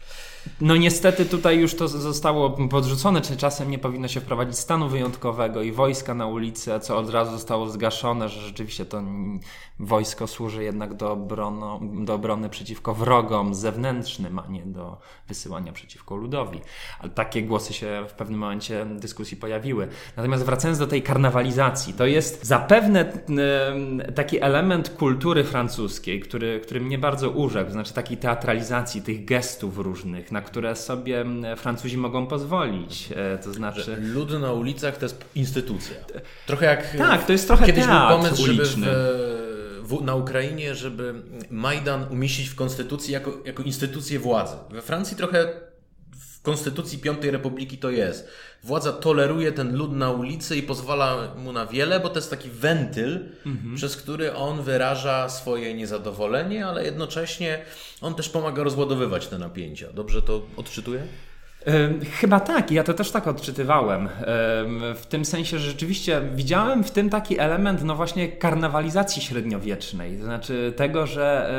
[0.61, 5.61] No niestety tutaj już to zostało podrzucone, czy czasem nie powinno się wprowadzić stanu wyjątkowego
[5.61, 9.03] i wojska na ulicę, co od razu zostało zgaszone, że rzeczywiście to
[9.79, 14.97] wojsko służy jednak do, obrono, do obrony przeciwko wrogom zewnętrznym, a nie do
[15.27, 16.61] wysyłania przeciwko ludowi.
[16.99, 19.87] Ale takie głosy się w pewnym momencie dyskusji pojawiły.
[20.17, 23.13] Natomiast wracając do tej karnawalizacji, to jest zapewne
[24.15, 30.28] taki element kultury francuskiej, który, który mnie bardzo urzekł, znaczy takiej teatralizacji tych gestów różnych,
[30.31, 31.25] na które sobie
[31.57, 33.09] Francuzi mogą pozwolić.
[33.15, 33.83] E, to znaczy...
[33.83, 35.95] Że lud na ulicach to jest instytucja.
[36.45, 36.97] Trochę jak...
[36.97, 38.85] Tak, to jest trochę Kiedyś był pomysł, uliczny.
[38.85, 38.91] żeby
[39.81, 41.13] w, w, na Ukrainie, żeby
[41.49, 44.55] Majdan umieścić w konstytucji jako, jako instytucję władzy.
[44.71, 45.68] We Francji trochę
[46.39, 48.27] w konstytucji Piątej Republiki to jest.
[48.63, 52.49] Władza toleruje ten lud na ulicy i pozwala mu na wiele, bo to jest taki
[52.49, 53.75] wentyl, mhm.
[53.75, 57.65] przez który on wyraża swoje niezadowolenie, ale jednocześnie
[58.01, 59.93] on też pomaga rozładowywać te napięcia.
[59.93, 61.07] Dobrze to odczytuję?
[62.11, 64.09] Chyba tak, ja to też tak odczytywałem.
[64.95, 70.17] W tym sensie, że rzeczywiście widziałem w tym taki element, no właśnie, karnawalizacji średniowiecznej.
[70.17, 71.51] To znaczy tego, że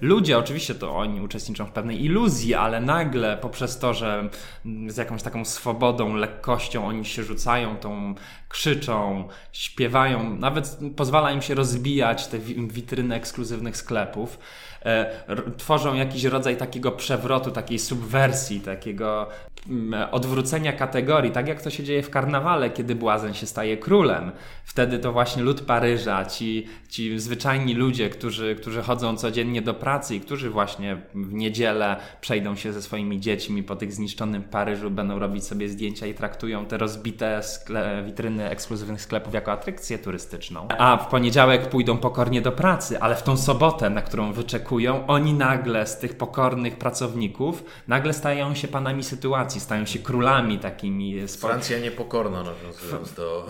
[0.00, 4.28] e, ludzie, oczywiście to oni uczestniczą w pewnej iluzji, ale nagle poprzez to, że
[4.88, 8.14] z jakąś taką swobodą, lekkością oni się rzucają, tą
[8.48, 14.38] krzyczą, śpiewają, nawet pozwala im się rozbijać te witryny ekskluzywnych sklepów.
[14.84, 15.24] E,
[15.56, 19.28] tworzą jakiś rodzaj takiego przewrotu, takiej subwersji, takiego
[20.10, 24.32] odwrócenia kategorii, tak jak to się dzieje w karnawale, kiedy błazen się staje królem.
[24.64, 30.16] Wtedy to właśnie lud Paryża, ci, ci zwyczajni ludzie, którzy, którzy chodzą codziennie do pracy
[30.16, 35.18] i którzy właśnie w niedzielę przejdą się ze swoimi dziećmi po tych zniszczonym Paryżu, będą
[35.18, 40.68] robić sobie zdjęcia i traktują te rozbite skle, witryny ekskluzywnych sklepów jako atrakcję turystyczną.
[40.78, 45.34] A w poniedziałek pójdą pokornie do pracy, ale w tą sobotę, na którą wyczekują, oni
[45.34, 51.28] nagle z tych pokornych pracowników nagle stają się panami sytuacji, stają się królami takimi.
[51.28, 53.46] Francja niepokorna nawiązując do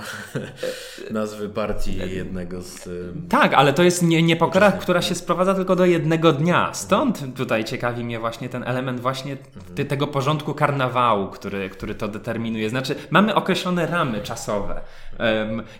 [1.11, 2.89] nazwy partii jednego z...
[3.29, 6.75] Tak, ale to jest nie, niepokora, która się sprowadza tylko do jednego dnia.
[6.75, 9.89] Stąd tutaj ciekawi mnie właśnie ten element właśnie mhm.
[9.89, 12.71] tego porządku karnawału, który, który to determinuje.
[12.71, 14.81] Znaczy mamy określone ramy czasowe.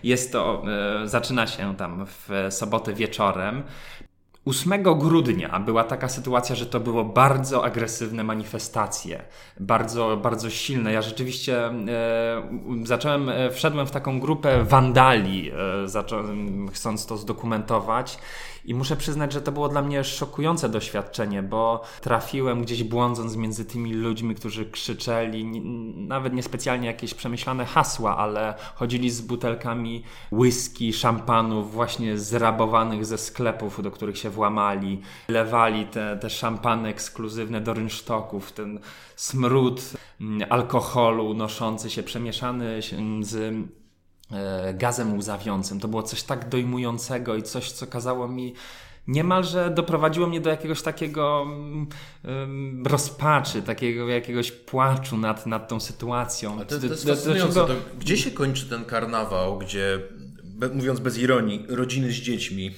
[0.03, 0.63] Jest to,
[1.03, 3.63] e, zaczyna się tam w sobotę wieczorem.
[4.45, 9.21] 8 grudnia była taka sytuacja, że to było bardzo agresywne manifestacje,
[9.59, 10.93] bardzo, bardzo silne.
[10.93, 11.73] Ja rzeczywiście e,
[12.83, 18.17] zacząłem, e, wszedłem w taką grupę wandali, e, zacząłem, chcąc to zdokumentować
[18.65, 23.65] i muszę przyznać, że to było dla mnie szokujące doświadczenie, bo trafiłem gdzieś błądząc między
[23.65, 25.45] tymi ludźmi, którzy krzyczeli,
[25.95, 33.83] nawet niespecjalnie jakieś przemyślane hasła, ale chodzili z butelkami whisky, szampanów, właśnie zrabowanych ze sklepów,
[33.83, 38.79] do których się włamali, lewali te, te szampany ekskluzywne do rynsztoków, ten
[39.15, 39.81] smród
[40.21, 42.79] mm, alkoholu noszący się, przemieszany
[43.21, 43.35] z
[44.31, 45.79] e, gazem łzawiącym.
[45.79, 48.53] To było coś tak dojmującego i coś, co kazało mi
[49.07, 51.47] niemalże doprowadziło mnie do jakiegoś takiego
[52.23, 56.61] um, rozpaczy, takiego jakiegoś płaczu nad, nad tą sytuacją.
[56.61, 57.53] A to, to jest fascynujące.
[57.53, 59.99] To, gdzie się kończy ten karnawał, gdzie,
[60.73, 62.71] mówiąc bez ironii, rodziny z dziećmi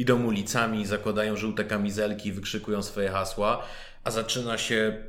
[0.00, 3.66] idą ulicami, zakładają żółte kamizelki, wykrzykują swoje hasła,
[4.04, 5.04] a zaczyna się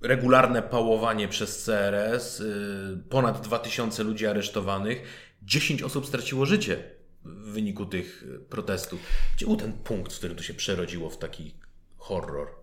[0.00, 5.02] regularne pałowanie przez CRS, yy, ponad 2000 ludzi aresztowanych,
[5.42, 6.84] 10 osób straciło życie
[7.24, 9.00] w wyniku tych protestów.
[9.36, 11.54] Gdzie był ten punkt, w którym to się przerodziło w taki
[11.96, 12.61] horror?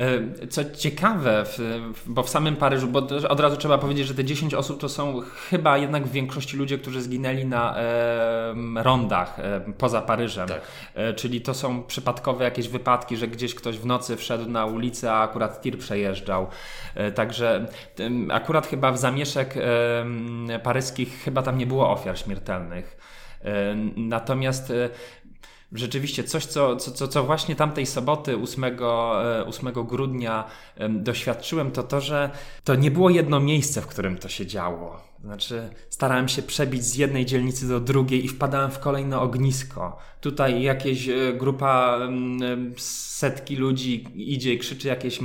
[0.00, 1.44] E, co ciekawe,
[2.06, 5.20] bo w samym Paryżu, bo od razu trzeba powiedzieć, że te 10 osób to są
[5.50, 7.76] chyba jednak w większości ludzie, którzy zginęli na
[8.76, 9.36] rondach
[9.78, 10.48] poza Paryżem.
[10.48, 10.60] Tak.
[10.94, 15.12] E, czyli to są przypadkowe jakieś wypadki, że gdzieś ktoś w nocy wszedł na ulicę,
[15.12, 16.46] a akurat tir przejeżdżał.
[16.94, 17.66] E, także
[18.30, 19.54] akurat chyba w zamieszek
[20.62, 22.96] paryskich chyba tam nie było ofiar śmiertelnych.
[23.96, 24.72] Natomiast
[25.74, 28.64] rzeczywiście coś, co, co, co właśnie tamtej soboty 8,
[29.46, 30.44] 8 e, grudnia
[30.90, 32.30] doświadczyłem, to to, że
[32.64, 35.13] to nie było jedno miejsce, w którym to się działo.
[35.24, 39.98] Znaczy, starałem się przebić z jednej dzielnicy do drugiej i wpadałem w kolejne ognisko.
[40.20, 41.98] Tutaj jakieś e, grupa
[42.76, 45.20] setki ludzi idzie i krzyczy jakieś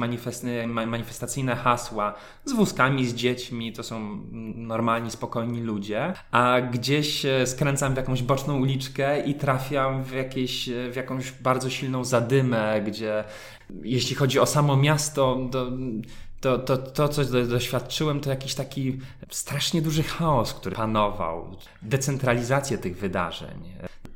[0.66, 2.14] manifestacyjne hasła
[2.46, 4.22] z wózkami, z dziećmi, to są
[4.56, 10.70] normalni, spokojni ludzie, a gdzieś e, skręcam w jakąś boczną uliczkę i trafiam w, jakieś,
[10.92, 13.24] w jakąś bardzo silną zadymę, gdzie
[13.84, 15.72] jeśli chodzi o samo miasto, to
[16.42, 19.00] to, to, to, co doświadczyłem, to jakiś taki
[19.30, 21.56] strasznie duży chaos, który panował.
[21.82, 23.64] Decentralizację tych wydarzeń.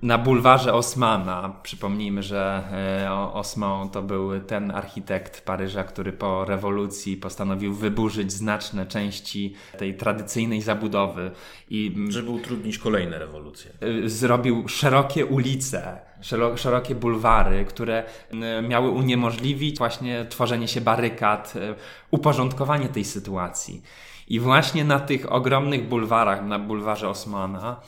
[0.03, 2.63] Na bulwarze Osmana, przypomnijmy, że
[3.05, 9.97] e, Osman to był ten architekt Paryża, który po rewolucji postanowił wyburzyć znaczne części tej
[9.97, 11.31] tradycyjnej zabudowy.
[11.69, 13.71] I, Żeby utrudnić kolejne rewolucje.
[13.81, 15.99] E, zrobił szerokie ulice
[16.55, 18.03] szerokie bulwary, które
[18.69, 21.75] miały uniemożliwić właśnie tworzenie się barykad, e,
[22.11, 23.81] uporządkowanie tej sytuacji.
[24.27, 27.81] I właśnie na tych ogromnych bulwarach, na bulwarze Osmana,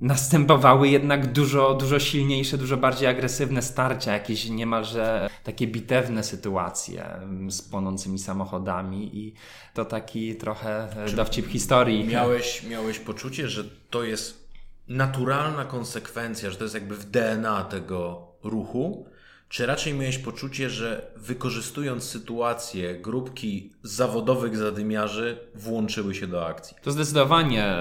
[0.00, 7.04] następowały jednak dużo, dużo silniejsze, dużo bardziej agresywne starcia, jakieś niemalże takie bitewne sytuacje
[7.48, 9.34] z płonącymi samochodami i
[9.74, 12.04] to taki trochę Czy dowcip historii.
[12.04, 14.41] Miałeś, miałeś poczucie, że to jest
[14.88, 19.06] naturalna konsekwencja, że to jest jakby w DNA tego ruchu,
[19.52, 26.76] czy raczej miałeś poczucie, że wykorzystując sytuację, grupki zawodowych zadymiarzy włączyły się do akcji?
[26.82, 27.74] To zdecydowanie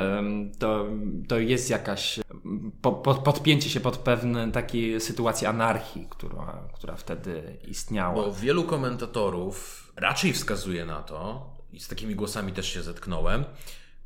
[0.59, 0.85] to,
[1.27, 2.19] to jest jakaś
[2.81, 8.15] po, po, podpięcie się pod pewne takie sytuacje anarchii, która, która wtedy istniała.
[8.15, 13.45] Bo wielu komentatorów raczej wskazuje na to, i z takimi głosami też się zetknąłem,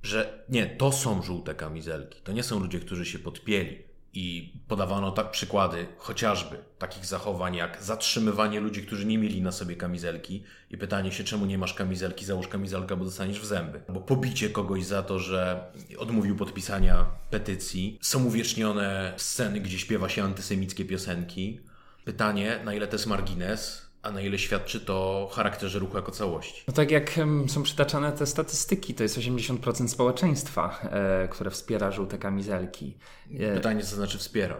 [0.06, 2.22] że nie, to są żółte kamizelki.
[2.22, 3.86] To nie są ludzie, którzy się podpięli.
[4.18, 9.76] I podawano tak przykłady chociażby takich zachowań jak zatrzymywanie ludzi, którzy nie mieli na sobie
[9.76, 13.82] kamizelki i pytanie się, czemu nie masz kamizelki, załóż kamizelkę, bo dostaniesz w zęby.
[13.90, 18.00] Bo pobicie kogoś za to, że odmówił podpisania petycji.
[18.02, 21.60] Są uwiecznione sceny, gdzie śpiewa się antysemickie piosenki.
[22.06, 26.12] Pytanie, na ile to jest margines, a na ile świadczy to o charakterze ruchu jako
[26.12, 26.64] całości?
[26.68, 32.18] No tak jak są przytaczane te statystyki, to jest 80% społeczeństwa, e, które wspiera żółte
[32.18, 32.98] kamizelki.
[33.40, 34.58] E, Pytanie, co znaczy wspiera?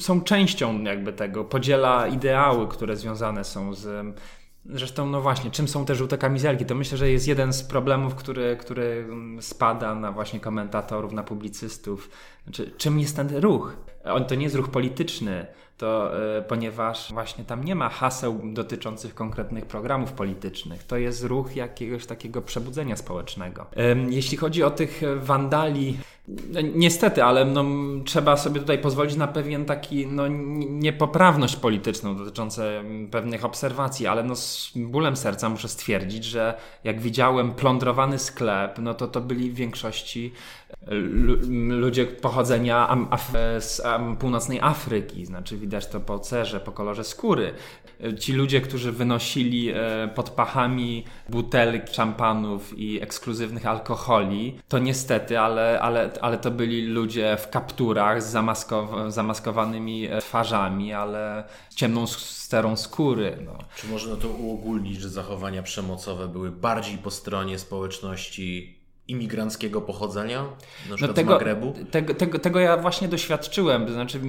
[0.00, 4.16] Są częścią jakby tego, podziela ideały, które związane są z
[4.66, 6.64] Zresztą, no właśnie, czym są te żółte kamizelki?
[6.64, 9.06] To myślę, że jest jeden z problemów, który, który
[9.40, 12.10] spada na właśnie komentatorów, na publicystów.
[12.44, 13.76] Znaczy, czym jest ten ruch?
[14.04, 15.46] On to nie jest ruch polityczny,
[15.82, 20.84] to e, ponieważ właśnie tam nie ma haseł dotyczących konkretnych programów politycznych.
[20.84, 23.66] To jest ruch jakiegoś takiego przebudzenia społecznego.
[24.08, 25.98] Jeśli chodzi o tych wandali,
[26.74, 27.64] niestety, ale no,
[28.04, 30.28] trzeba sobie tutaj pozwolić na pewien taki no,
[30.68, 32.62] niepoprawność polityczną dotyczącą
[33.10, 36.54] pewnych obserwacji, ale no, z bólem serca muszę stwierdzić, że
[36.84, 40.32] jak widziałem plądrowany sklep, no to to byli w większości
[41.68, 43.08] ludzie pochodzenia
[43.58, 43.82] z
[44.18, 47.54] północnej Afryki, znaczy widać to po cerze, po kolorze skóry.
[48.18, 55.80] Ci ludzie, którzy wynosili e, pod pachami butelki szampanów i ekskluzywnych alkoholi, to niestety, ale,
[55.80, 61.44] ale, ale to byli ludzie w kapturach z zamaskow zamaskowanymi e, twarzami, ale
[61.74, 63.38] ciemną sterą skóry.
[63.44, 63.58] No.
[63.76, 70.42] Czy można to uogólnić, że zachowania przemocowe były bardziej po stronie społeczności imigranckiego pochodzenia,
[70.90, 71.74] na no tego, z Magrebu?
[71.90, 73.86] Tego, tego, tego ja właśnie doświadczyłem.
[73.86, 74.20] To znaczy,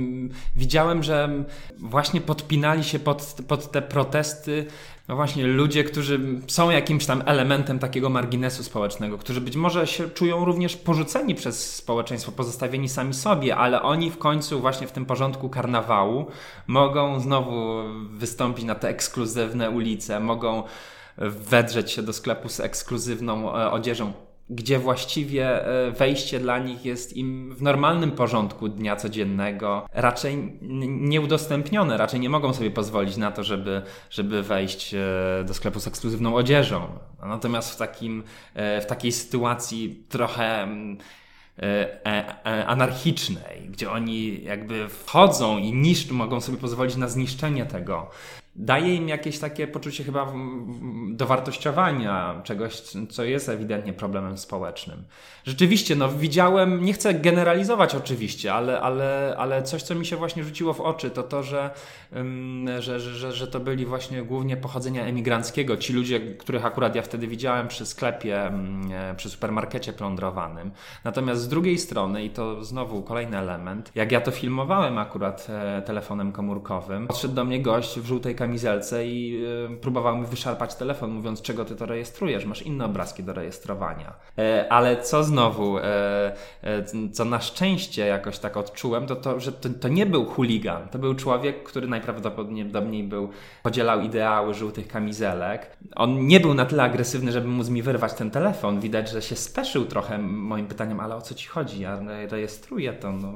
[0.55, 1.43] widziałem, że
[1.77, 4.65] właśnie podpinali się pod, pod te protesty
[5.07, 10.09] no właśnie ludzie, którzy są jakimś tam elementem takiego marginesu społecznego, którzy być może się
[10.09, 15.05] czują również porzuceni przez społeczeństwo, pozostawieni sami sobie, ale oni w końcu właśnie w tym
[15.05, 16.27] porządku karnawału
[16.67, 20.63] mogą znowu wystąpić na te ekskluzywne ulice, mogą
[21.17, 24.13] wedrzeć się do sklepu z ekskluzywną e, odzieżą
[24.49, 31.97] gdzie właściwie e, wejście dla nich jest im w normalnym porządku dnia codziennego raczej nieudostępnione,
[31.97, 36.35] raczej nie mogą sobie pozwolić na to, żeby, żeby wejść e, do sklepu z ekskluzywną
[36.35, 36.87] odzieżą.
[37.25, 38.23] Natomiast w, takim,
[38.53, 40.97] e, w takiej sytuacji trochę mm,
[42.67, 48.09] anarchicznej, gdzie oni jakby wchodzą i niszczą, mogą sobie pozwolić na zniszczenie tego,
[48.55, 50.33] daje im jakieś takie poczucie chyba
[51.09, 55.03] dowartościowania czegoś, co jest ewidentnie problemem społecznym.
[55.43, 60.43] Rzeczywiście, no widziałem, nie chcę generalizować oczywiście, ale, ale, ale coś, co mi się właśnie
[60.43, 61.69] rzuciło w oczy, to to, że,
[62.79, 65.77] że, że, że to byli właśnie głównie pochodzenia emigranckiego.
[65.77, 68.51] Ci ludzie, których akurat ja wtedy widziałem przy sklepie,
[68.91, 70.71] e, przy supermarkecie plądrowanym.
[71.03, 75.81] Natomiast z drugiej strony, i to znowu kolejny element, jak ja to filmowałem akurat e,
[75.81, 81.11] telefonem komórkowym, podszedł do mnie gość w żółtej kamizelce i y, próbował mi wyszarpać telefon,
[81.11, 84.13] mówiąc, czego ty to rejestrujesz, masz inne obrazki do rejestrowania.
[84.37, 85.83] E, ale co znowu, e,
[86.61, 90.87] e, co na szczęście jakoś tak odczułem, to to, że to, to nie był chuligan,
[90.89, 93.29] to był człowiek, który najprawdopodobniej był,
[93.63, 95.77] podzielał ideały żółtych kamizelek.
[95.95, 98.79] On nie był na tyle agresywny, żeby móc mi wyrwać ten telefon.
[98.79, 101.81] Widać, że się speszył trochę moim pytaniem, ale o co ci chodzi?
[101.81, 103.11] Ja rejestruję to.
[103.11, 103.33] No,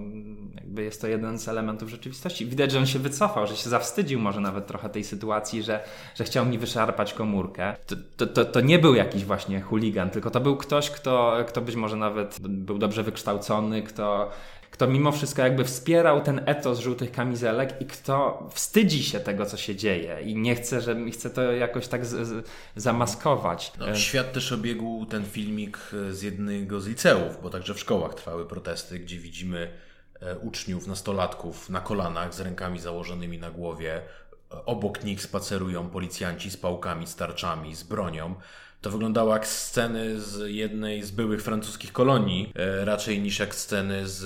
[0.56, 2.46] jakby jest to jeden z elementów rzeczywistości.
[2.46, 5.84] Widać, że on się wycofał, że się zawstydził może nawet trochę tej sytuacji, że,
[6.16, 7.76] że chciał mi wyszarpać komórkę.
[7.88, 11.62] To, to, to, to, nie był jakiś właśnie chuligan, tylko to był ktoś, kto, kto
[11.62, 14.32] być może nawet był dobrze wykształcony, kto,
[14.78, 19.58] kto mimo wszystko jakby wspierał ten etos żółtych kamizelek i kto wstydzi się tego, co
[19.58, 23.72] się dzieje i nie chce, że chce to jakoś tak z, z, zamaskować.
[23.80, 25.80] No, świat też obiegł ten filmik
[26.12, 29.74] z jednego z liceów, bo także w szkołach trwały protesty, gdzie widzimy
[30.22, 34.02] e, uczniów, nastolatków na kolanach z rękami założonymi na głowie,
[34.66, 38.36] obok nich spacerują policjanci z pałkami, z tarczami, z bronią.
[38.82, 44.08] To wyglądało jak sceny z jednej z byłych francuskich kolonii, e, raczej niż jak sceny
[44.08, 44.20] z,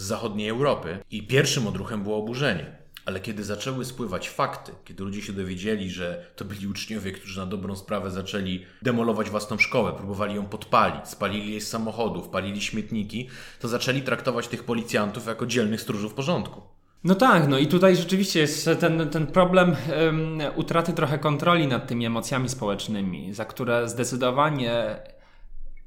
[0.00, 0.98] z zachodniej Europy.
[1.10, 2.84] I pierwszym odruchem było oburzenie.
[3.06, 7.46] Ale kiedy zaczęły spływać fakty, kiedy ludzie się dowiedzieli, że to byli uczniowie, którzy na
[7.46, 13.28] dobrą sprawę zaczęli demolować własną szkołę, próbowali ją podpalić, spalili jej z samochodów, palili śmietniki,
[13.60, 16.73] to zaczęli traktować tych policjantów jako dzielnych stróżów porządku.
[17.04, 19.76] No tak, no i tutaj rzeczywiście jest ten, ten problem
[20.06, 24.96] um, utraty trochę kontroli nad tymi emocjami społecznymi, za które zdecydowanie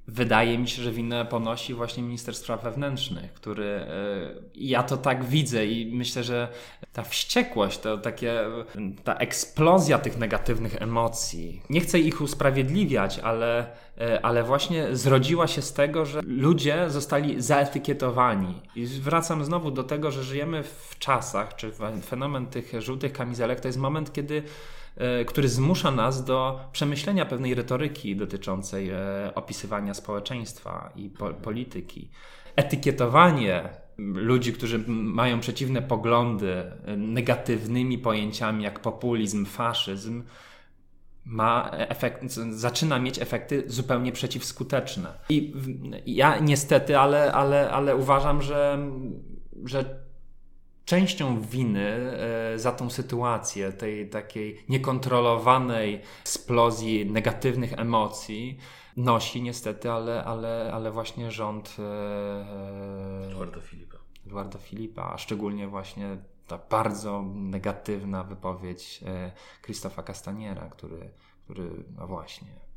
[0.07, 3.87] wydaje mi się, że winę ponosi właśnie minister spraw wewnętrznych, który e,
[4.55, 6.47] ja to tak widzę i myślę, że
[6.93, 8.43] ta wściekłość, to takie,
[9.03, 15.61] ta eksplozja tych negatywnych emocji, nie chcę ich usprawiedliwiać, ale, e, ale właśnie zrodziła się
[15.61, 18.61] z tego, że ludzie zostali zaetykietowani.
[18.75, 21.71] I wracam znowu do tego, że żyjemy w czasach, czy
[22.03, 24.43] fenomen tych żółtych kamizelek to jest moment, kiedy
[25.27, 32.09] który zmusza nas do przemyślenia pewnej retoryki dotyczącej e, opisywania społeczeństwa i po polityki.
[32.55, 40.23] Etykietowanie ludzi, którzy mają przeciwne poglądy e, negatywnymi pojęciami jak populizm, faszyzm,
[41.25, 45.13] ma efekt, zaczyna mieć efekty zupełnie przeciwskuteczne.
[45.29, 45.53] I
[46.05, 48.89] ja niestety, ale, ale, ale uważam, że,
[49.65, 50.06] że
[50.87, 51.89] częścią winy
[52.53, 58.57] e, za tą sytuację, tej takiej niekontrolowanej eksplozji negatywnych emocji
[58.97, 63.97] nosi niestety, ale, ale, ale właśnie rząd e, Eduardo Filipa.
[64.25, 66.17] Eduardo Filipa, a szczególnie właśnie
[66.47, 69.31] ta bardzo negatywna wypowiedź e,
[69.61, 71.09] Krzysztofa Castaniera, który,
[71.45, 72.67] który no właśnie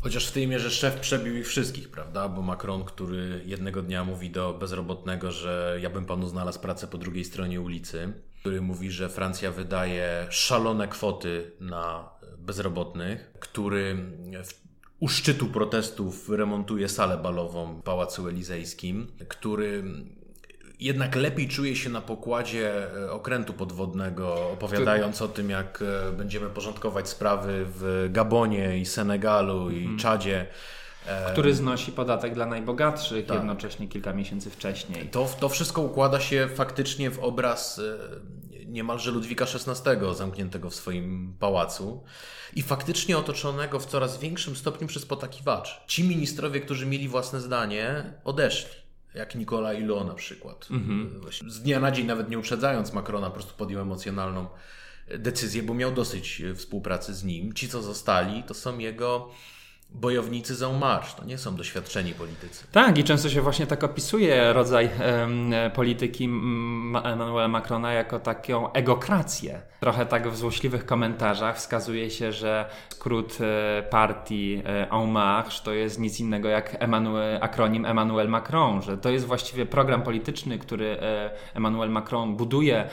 [0.00, 2.28] Chociaż w tej mierze szef przebił ich wszystkich, prawda?
[2.28, 6.98] Bo Macron, który jednego dnia mówi do bezrobotnego, że ja bym panu znalazł pracę po
[6.98, 13.96] drugiej stronie ulicy, który mówi, że Francja wydaje szalone kwoty na bezrobotnych, który
[15.00, 19.84] u szczytu protestów remontuje salę balową w Pałacu Elizejskim, który
[20.80, 26.50] jednak lepiej czuje się na pokładzie e, okrętu podwodnego, opowiadając o tym, jak e, będziemy
[26.50, 29.98] porządkować sprawy w Gabonie i Senegalu i hmm.
[29.98, 30.46] Czadzie.
[31.06, 33.36] E, Który znosi podatek dla najbogatszych tak.
[33.36, 35.08] jednocześnie kilka miesięcy wcześniej.
[35.08, 37.80] To, to wszystko układa się faktycznie w obraz
[38.66, 42.04] niemalże Ludwika XVI, zamkniętego w swoim pałacu
[42.54, 45.74] i faktycznie otoczonego w coraz większym stopniu przez potakiwaczy.
[45.86, 48.85] Ci ministrowie, którzy mieli własne zdanie, odeszli.
[49.16, 50.68] Jak Nicola Hulot na przykład.
[50.70, 51.20] Mhm.
[51.48, 54.46] Z dnia na dzień, nawet nie uprzedzając Macrona, po prostu podjął emocjonalną
[55.18, 57.52] decyzję, bo miał dosyć współpracy z nim.
[57.52, 59.30] Ci, co zostali, to są jego
[59.90, 62.66] bojownicy za marsz, to nie są doświadczeni politycy.
[62.72, 64.90] Tak, i często się właśnie tak opisuje rodzaj
[65.74, 69.62] polityki Emmanuela Macrona jako taką egokrację.
[69.80, 75.72] Trochę tak w złośliwych komentarzach wskazuje się, że skrót e, partii e, En Marche to
[75.72, 80.98] jest nic innego jak Emmanuel, akronim Emmanuel Macron, że to jest właściwie program polityczny, który
[81.02, 82.88] e, Emmanuel Macron buduje.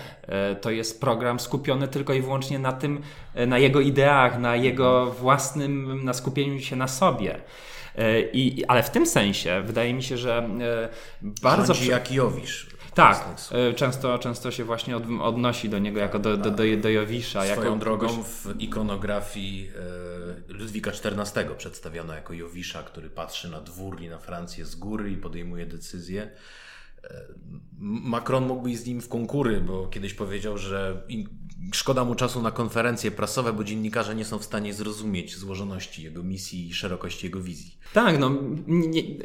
[0.61, 3.01] To jest program skupiony tylko i wyłącznie na tym,
[3.47, 7.41] na jego ideach, na jego własnym, na skupieniu się na sobie.
[8.33, 10.49] I, ale w tym sensie wydaje mi się, że
[11.21, 11.73] bardzo.
[11.73, 12.67] Rządzi jak Jowisz.
[12.93, 16.89] Tak, e, często, często się właśnie od, odnosi do niego jako do, do, do, do
[16.89, 17.45] Jowisza.
[17.45, 18.25] Swoją jako drogą kogoś...
[18.25, 19.71] w ikonografii
[20.49, 25.11] e, Ludwika XIV przedstawiono jako Jowisza, który patrzy na dwór i na Francję z góry
[25.11, 26.31] i podejmuje decyzje.
[27.85, 31.03] Macron mógłby z nim w konkury, bo kiedyś powiedział, że
[31.73, 36.23] szkoda mu czasu na konferencje prasowe, bo dziennikarze nie są w stanie zrozumieć złożoności jego
[36.23, 37.77] misji i szerokości jego wizji.
[37.93, 38.31] Tak, no,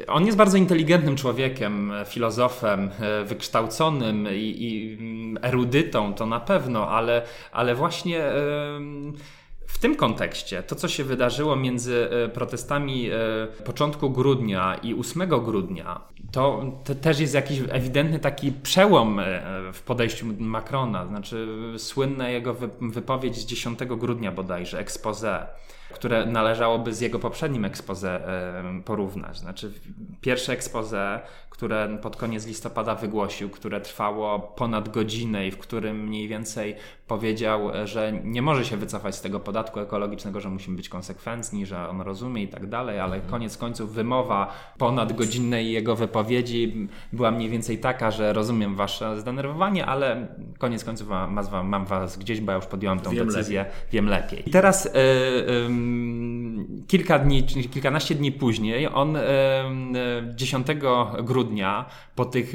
[0.07, 4.97] on jest bardzo inteligentnym człowiekiem, filozofem, e, wykształconym i, i
[5.41, 8.15] erudytą, to na pewno, ale, ale właśnie.
[8.15, 9.38] Yy
[9.69, 13.17] w tym kontekście to, co się wydarzyło między e, protestami e,
[13.63, 16.01] początku grudnia i 8 grudnia,
[16.31, 16.63] to,
[17.01, 19.23] też jest jakiś ewidentny taki przełom e,
[19.73, 21.07] w podejściu Macrona.
[21.07, 21.47] Znaczy,
[21.77, 25.47] słynna jego wypowiedź z 10 grudnia bodajże, expose
[25.93, 28.21] które należałoby z jego poprzednim expose
[28.85, 29.39] porównać.
[29.39, 29.73] Znaczy,
[30.21, 31.19] pierwsze expose,
[31.59, 36.75] które pod koniec listopada wygłosił, które trwało ponad godzinę i w którym mniej więcej
[37.07, 41.89] powiedział, że nie może się wycofać z tego podatku ekologicznego, że musimy być konsekwentni, że
[41.89, 43.31] on rozumie i tak dalej, ale mhm.
[43.31, 49.85] koniec końców wymowa ponad godzinnej jego wypowiedzi była mniej więcej taka, że rozumiem wasze zdenerwowanie,
[49.85, 53.73] ale koniec końców mam, mam was gdzieś, bo ja już podjąłem tą wiem decyzję, lepiej.
[53.91, 54.49] wiem lepiej.
[54.49, 54.91] I teraz yy,
[56.87, 59.19] kilka dni, kilkanaście dni później, on yy,
[60.35, 60.67] 10
[61.23, 61.48] grudnia
[62.15, 62.53] po tych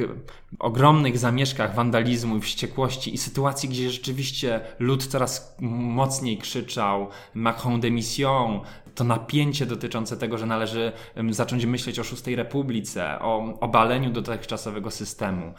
[0.58, 8.60] ogromnych zamieszkach wandalizmu i wściekłości i sytuacji, gdzie rzeczywiście lud coraz mocniej krzyczał Macron démission,
[8.94, 10.92] to napięcie dotyczące tego, że należy
[11.30, 15.54] zacząć myśleć o szóstej republice, o obaleniu dotychczasowego systemu.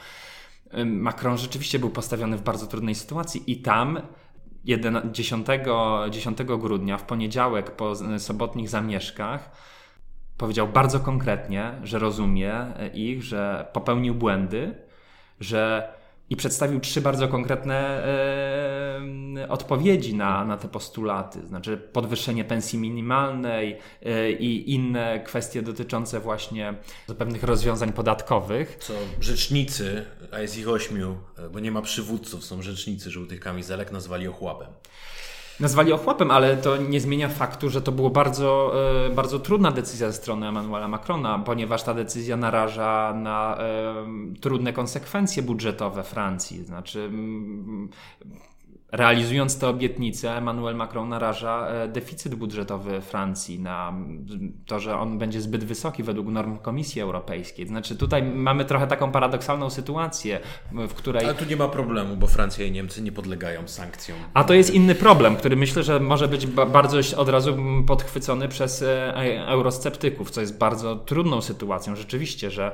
[0.86, 4.02] Macron rzeczywiście był postawiony w bardzo trudnej sytuacji i tam
[5.12, 5.48] 10,
[6.10, 9.52] 10 grudnia, w poniedziałek po sobotnich zamieszkach,
[10.38, 14.76] powiedział bardzo konkretnie, że rozumie ich, że popełnił błędy,
[15.40, 15.94] że
[16.30, 18.04] i przedstawił trzy bardzo konkretne
[19.50, 26.74] odpowiedzi na, na te postulaty, znaczy podwyższenie pensji minimalnej e, i inne kwestie dotyczące właśnie
[27.18, 28.78] pewnych rozwiązań podatkowych.
[28.80, 33.92] Co rzecznicy, a jest ich ośmiu, e, bo nie ma przywódców, są rzecznicy żółtych kamizelek,
[33.92, 34.68] nazwali ochłapem
[35.60, 38.74] nazwali ochłapem, ale to nie zmienia faktu, że to było bardzo,
[39.06, 44.06] e, bardzo trudna decyzja ze strony Emmanuela Macrona, ponieważ ta decyzja naraża na e,
[44.42, 46.64] trudne konsekwencje budżetowe Francji.
[46.66, 47.12] Znaczy,
[48.96, 53.94] Realizując te obietnice, Emmanuel Macron naraża e, deficyt budżetowy Francji na
[54.66, 57.68] to, że on będzie zbyt wysoki według norm Komisji Europejskiej.
[57.68, 60.40] Znaczy, tutaj mamy trochę taką paradoksalną sytuację,
[60.72, 61.26] w której.
[61.26, 64.18] Ale tu nie ma problemu, bo Francja i Niemcy nie podlegają sankcjom.
[64.34, 68.82] A to jest inny problem, który myślę, że może być bardzo od razu podchwycony przez
[68.82, 71.96] e, e, eurosceptyków, co jest bardzo trudną sytuacją.
[71.96, 72.72] Rzeczywiście, że,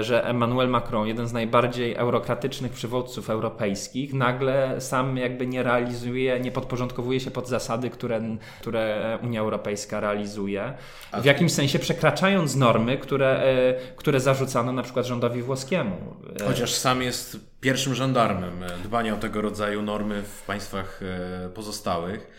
[0.00, 6.52] że Emmanuel Macron, jeden z najbardziej eurokratycznych przywódców europejskich, nagle sam jakby nie realizuje, nie
[6.52, 8.20] podporządkowuje się pod zasady, które,
[8.60, 10.72] które Unia Europejska realizuje.
[11.22, 16.16] W jakimś sensie przekraczając normy, które, e, które zarzucano na przykład rządowi włoskiemu.
[16.40, 18.52] E, Chociaż sam jest pierwszym żandarmem
[18.84, 22.30] dbania o tego rodzaju normy w państwach e, pozostałych.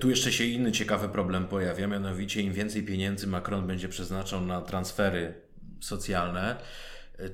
[0.00, 4.60] Tu jeszcze się inny ciekawy problem pojawia, mianowicie im więcej pieniędzy Macron będzie przeznaczał na
[4.60, 5.34] transfery
[5.80, 6.56] socjalne,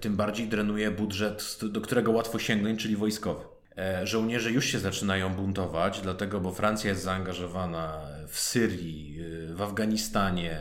[0.00, 3.44] tym bardziej drenuje budżet, do którego łatwo sięgnąć, czyli wojskowy.
[3.78, 9.20] E, żołnierze już się zaczynają buntować, dlatego, bo Francja jest zaangażowana w Syrii,
[9.54, 10.60] w Afganistanie,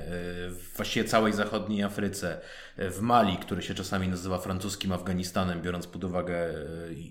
[0.76, 2.42] właściwie całej zachodniej Afryce,
[2.78, 6.54] w Mali, który się czasami nazywa francuskim Afganistanem, biorąc pod uwagę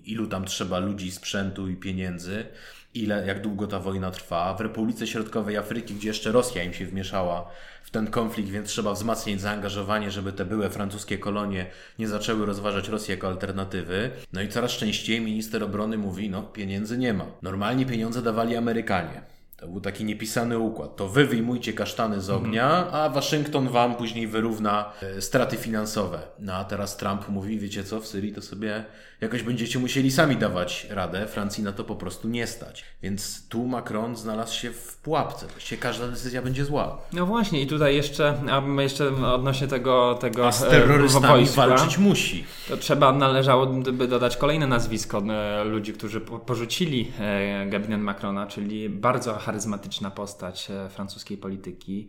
[0.05, 2.45] ilu tam trzeba ludzi, sprzętu i pieniędzy,
[2.93, 4.53] ile, jak długo ta wojna trwa.
[4.53, 7.49] W Republice Środkowej Afryki, gdzie jeszcze Rosja im się wmieszała
[7.83, 11.65] w ten konflikt, więc trzeba wzmacniać zaangażowanie, żeby te były francuskie kolonie
[11.99, 14.11] nie zaczęły rozważać Rosji jako alternatywy.
[14.33, 17.25] No i coraz częściej minister obrony mówi, no pieniędzy nie ma.
[17.41, 19.38] Normalnie pieniądze dawali Amerykanie.
[19.59, 20.95] To był taki niepisany układ.
[20.95, 26.19] To wy wyjmujcie kasztany z ognia, a Waszyngton wam później wyrówna e, straty finansowe.
[26.39, 28.85] No a teraz Trump mówi, wiecie co, w Syrii to sobie
[29.21, 31.27] jakoś będziecie musieli sami dawać radę.
[31.27, 32.85] Francji na to po prostu nie stać.
[33.03, 35.47] Więc tu Macron znalazł się w pułapce.
[35.47, 37.01] Właściwie każda decyzja będzie zła.
[37.13, 41.97] No właśnie i tutaj jeszcze, a jeszcze odnośnie tego, tego a z terrorystami wojska, walczyć
[41.97, 42.45] musi.
[42.69, 49.39] To trzeba, należałoby dodać kolejne nazwisko e, ludzi, którzy porzucili e, gabinet Macrona, czyli bardzo
[49.49, 52.07] charyzmatyczna postać e, francuskiej polityki,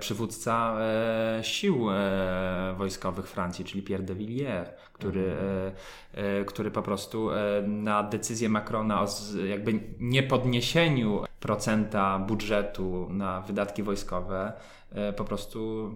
[0.00, 0.76] przywódca
[1.42, 1.86] sił
[2.76, 5.36] wojskowych Francji, czyli Pierre de Villiers, który,
[6.46, 7.28] który po prostu
[7.66, 9.06] na decyzję Macrona o
[9.46, 14.52] jakby niepodniesieniu procenta budżetu na wydatki wojskowe
[15.16, 15.90] po prostu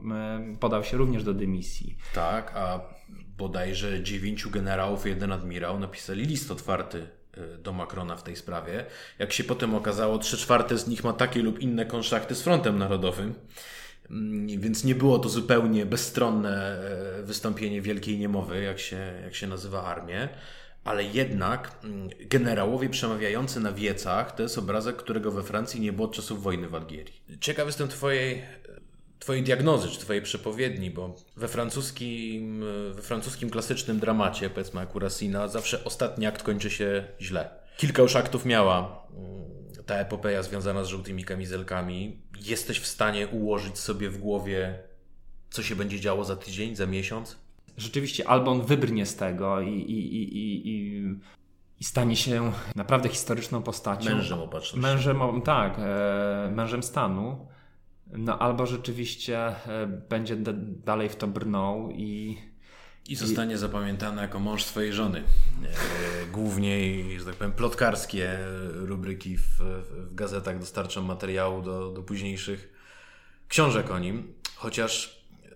[0.61, 1.97] podał się również do dymisji.
[2.14, 2.80] Tak, a
[3.38, 7.21] bodajże dziewięciu generałów i jeden admirał napisali list otwarty e,
[7.59, 8.87] do Macrona w tej sprawie.
[9.18, 12.78] Jak się potem okazało, trzy czwarte z nich ma takie lub inne konszachty z Frontem
[12.78, 13.35] Narodowym,
[14.11, 16.80] mm, więc nie było to zupełnie bezstronne
[17.18, 20.28] e, wystąpienie wielkiej niemowy, jak się, jak się nazywa armię.
[20.85, 26.09] Ale jednak mm, generałowie przemawiający na wiecach to jest obrazek, którego we Francji nie było
[26.09, 27.22] od czasów wojny w Algierii.
[27.41, 28.43] Ciekaw jestem Twojej
[29.22, 35.84] Twojej diagnozy, czy Twojej przepowiedni, bo we francuskim, we francuskim klasycznym dramacie, powiedzmy Racina, zawsze
[35.84, 37.50] ostatni akt kończy się źle.
[37.76, 42.22] Kilka już aktów miała mm, ta epopeja związana z żółtymi kamizelkami.
[42.40, 44.78] Jesteś w stanie ułożyć sobie w głowie,
[45.50, 47.38] co się będzie działo za tydzień, za miesiąc?
[47.76, 51.04] Rzeczywiście, albo on wybrnie z tego i, i, i, i,
[51.80, 54.10] i stanie się naprawdę historyczną postacią.
[54.10, 54.80] Mężem opatrzności.
[54.80, 57.51] Mężem, tak, e, mężem stanu
[58.12, 60.36] no albo rzeczywiście e, będzie
[60.84, 62.38] dalej w to brnął i.
[63.08, 63.58] I zostanie i...
[63.58, 65.18] zapamiętany jako mąż swojej żony.
[65.18, 68.38] E, głównie, że tak powiem, plotkarskie
[68.72, 72.72] rubryki w, w gazetach dostarczą materiału do, do późniejszych
[73.48, 74.34] książek o nim.
[74.54, 75.48] Chociaż e,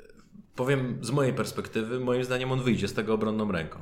[0.56, 3.80] powiem z mojej perspektywy, moim zdaniem on wyjdzie z tego obronną ręką.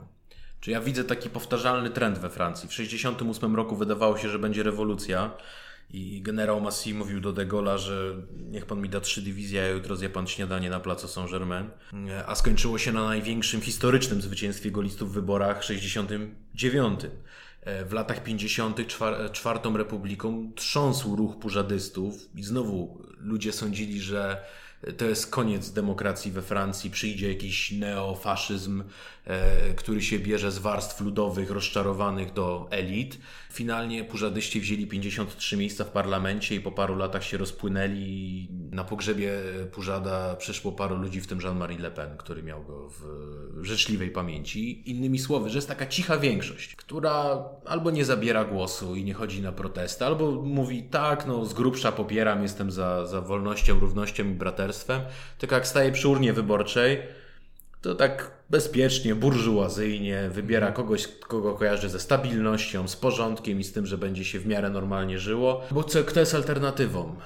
[0.61, 2.69] Czy ja widzę taki powtarzalny trend we Francji.
[2.69, 5.31] W 1968 roku wydawało się, że będzie rewolucja.
[5.95, 8.15] I generał Massy mówił do De Gaulle'a, że
[8.51, 11.71] niech pan mi da trzy dywizje, a jutro zje pan śniadanie na placu Saint-Germain.
[12.27, 17.01] A skończyło się na największym historycznym zwycięstwie golistów w wyborach 69.
[17.89, 18.81] W latach 50.
[19.33, 24.45] czwartą republiką trząsł ruch pużadystów i znowu ludzie sądzili, że
[24.97, 28.83] to jest koniec demokracji we Francji, przyjdzie jakiś neofaszyzm,
[29.24, 29.24] e,
[29.77, 33.19] który się bierze z warstw ludowych rozczarowanych do elit.
[33.53, 38.49] Finalnie Purzadyści wzięli 53 miejsca w parlamencie i po paru latach się rozpłynęli.
[38.71, 39.33] Na pogrzebie
[39.73, 43.05] Purzada przyszło paru ludzi, w tym Jean-Marie Le Pen, który miał go w
[43.63, 44.91] życzliwej pamięci.
[44.91, 49.43] Innymi słowy, że jest taka cicha większość, która albo nie zabiera głosu i nie chodzi
[49.43, 54.35] na protesty, albo mówi tak, no z grubsza popieram, jestem za, za wolnością, równością i
[54.35, 55.01] braterstwem,
[55.39, 56.99] tylko jak staje przy urnie wyborczej,
[57.85, 63.87] to tak bezpiecznie, burżuazyjnie wybiera kogoś, kogo kojarzy ze stabilnością, z porządkiem i z tym,
[63.87, 67.17] że będzie się w miarę normalnie żyło, bo co, kto jest alternatywą?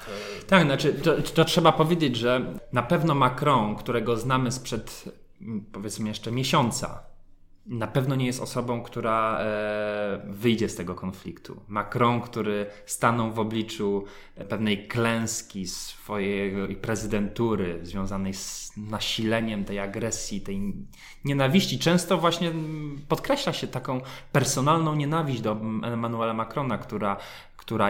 [0.47, 5.05] Tak, znaczy to, to trzeba powiedzieć, że na pewno Macron, którego znamy sprzed
[5.73, 7.03] powiedzmy jeszcze miesiąca,
[7.69, 11.61] na pewno nie jest osobą, która e, wyjdzie z tego konfliktu.
[11.69, 14.05] Macron, który stanął w obliczu
[14.49, 20.75] pewnej klęski swojej prezydentury związanej z nasileniem tej agresji, tej
[21.25, 21.79] nienawiści.
[21.79, 22.53] Często właśnie
[23.09, 24.01] podkreśla się taką
[24.33, 25.53] personalną nienawiść do
[25.83, 27.17] Emmanuela Macrona, która,
[27.57, 27.89] która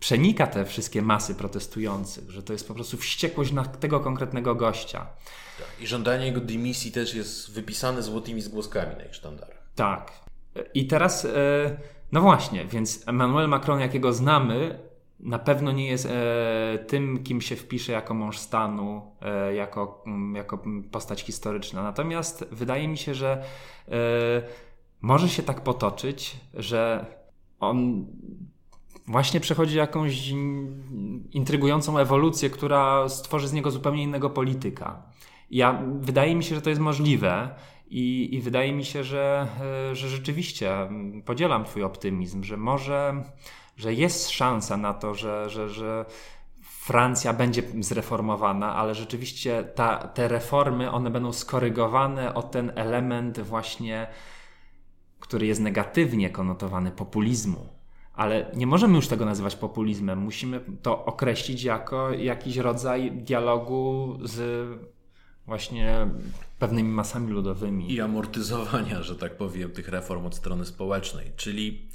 [0.00, 5.06] przenika te wszystkie masy protestujących, że to jest po prostu wściekłość na tego konkretnego gościa.
[5.80, 9.70] I żądanie jego dymisji też jest wypisane złotymi zgłoskami na ich sztandarach.
[9.74, 10.12] Tak.
[10.74, 11.30] I teraz, e,
[12.12, 14.78] no właśnie, więc Emmanuel Macron, jakiego znamy,
[15.20, 20.04] na pewno nie jest e, tym, kim się wpisze jako mąż stanu, e, jako,
[20.34, 21.82] jako postać historyczna.
[21.82, 23.44] Natomiast wydaje mi się, że
[25.00, 27.06] może się tak potoczyć, że
[27.60, 28.06] on
[29.06, 30.28] właśnie przechodzi jakąś
[31.32, 35.02] intrygującą ewolucję, która stworzy z niego zupełnie innego polityka.
[35.50, 37.54] Ja, wydaje mi się, że to jest możliwe
[37.90, 39.46] i, i wydaje mi się, że,
[39.90, 40.88] e, że rzeczywiście
[41.24, 43.22] podzielam Twój optymizm, że może,
[43.76, 46.04] że jest szansa na to, że, że, że
[46.62, 54.06] Francja będzie zreformowana, ale rzeczywiście ta, te reformy, one będą skorygowane o ten element właśnie,
[55.20, 57.68] który jest negatywnie konotowany populizmu.
[58.14, 60.18] Ale nie możemy już tego nazywać populizmem.
[60.18, 64.68] Musimy to określić jako jakiś rodzaj dialogu z
[65.50, 66.08] właśnie
[66.58, 67.92] pewnymi masami ludowymi.
[67.92, 71.32] I amortyzowania, że tak powiem, tych reform od strony społecznej.
[71.36, 71.88] Czyli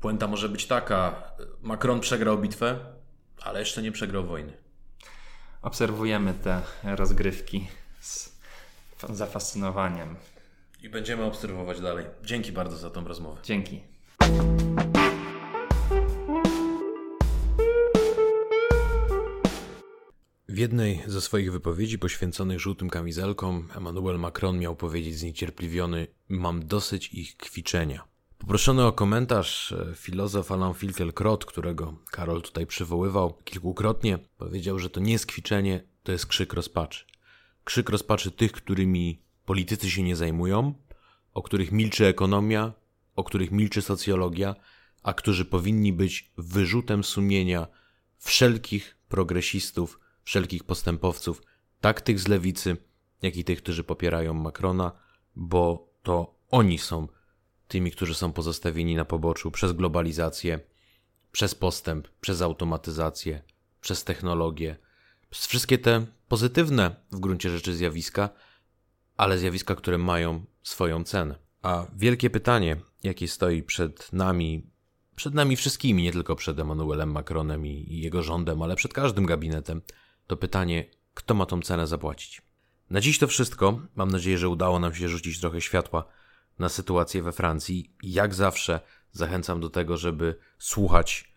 [0.00, 1.22] puenta może być taka:
[1.62, 2.78] Macron przegrał bitwę,
[3.42, 4.52] ale jeszcze nie przegrał wojny.
[5.62, 7.68] Obserwujemy te rozgrywki
[8.00, 8.32] z
[9.10, 10.16] zafascynowaniem.
[10.82, 12.06] I będziemy obserwować dalej.
[12.24, 13.40] Dzięki bardzo za tą rozmowę.
[13.42, 13.80] Dzięki.
[20.56, 27.08] W jednej ze swoich wypowiedzi poświęconych żółtym kamizelkom Emmanuel Macron miał powiedzieć zniecierpliwiony: Mam dosyć
[27.14, 28.04] ich kwiczenia.
[28.38, 35.00] Poproszony o komentarz e, filozof Alain Finkielkraut, którego Karol tutaj przywoływał kilkukrotnie, powiedział, że to
[35.00, 37.04] nie jest kwiczenie, to jest krzyk rozpaczy.
[37.64, 40.74] Krzyk rozpaczy tych, którymi politycy się nie zajmują,
[41.34, 42.72] o których milczy ekonomia,
[43.16, 44.54] o których milczy socjologia,
[45.02, 47.66] a którzy powinni być wyrzutem sumienia
[48.18, 51.42] wszelkich progresistów, wszelkich postępowców,
[51.80, 52.76] tak tych z lewicy,
[53.22, 54.92] jak i tych, którzy popierają Macrona,
[55.36, 57.08] bo to oni są
[57.68, 60.60] tymi, którzy są pozostawieni na poboczu przez globalizację,
[61.32, 63.42] przez postęp, przez automatyzację,
[63.80, 64.76] przez technologię,
[65.30, 68.30] przez wszystkie te pozytywne w gruncie rzeczy zjawiska,
[69.16, 71.38] ale zjawiska, które mają swoją cenę.
[71.62, 74.70] A wielkie pytanie, jakie stoi przed nami,
[75.16, 79.82] przed nami wszystkimi, nie tylko przed Emmanuelem Macronem i jego rządem, ale przed każdym gabinetem,
[80.26, 82.42] to pytanie, kto ma tą cenę zapłacić.
[82.90, 83.80] Na dziś to wszystko.
[83.96, 86.04] Mam nadzieję, że udało nam się rzucić trochę światła
[86.58, 87.94] na sytuację we Francji.
[88.02, 88.80] Jak zawsze
[89.12, 91.32] zachęcam do tego, żeby słuchać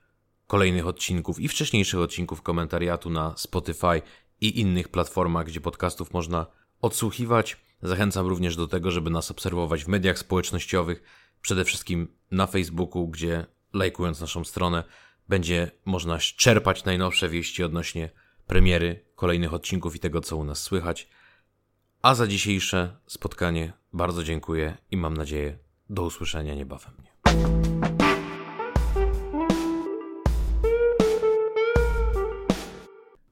[0.47, 4.01] kolejnych odcinków i wcześniejszych odcinków komentariatu na Spotify
[4.41, 6.45] i innych platformach, gdzie podcastów można
[6.81, 7.57] odsłuchiwać.
[7.81, 11.03] Zachęcam również do tego, żeby nas obserwować w mediach społecznościowych,
[11.41, 14.83] przede wszystkim na Facebooku, gdzie lajkując naszą stronę
[15.29, 18.09] będzie można czerpać najnowsze wieści odnośnie
[18.50, 21.10] premiery kolejnych odcinków i tego, co u nas słychać.
[22.02, 25.58] A za dzisiejsze spotkanie bardzo dziękuję i mam nadzieję
[25.89, 26.93] do usłyszenia niebawem.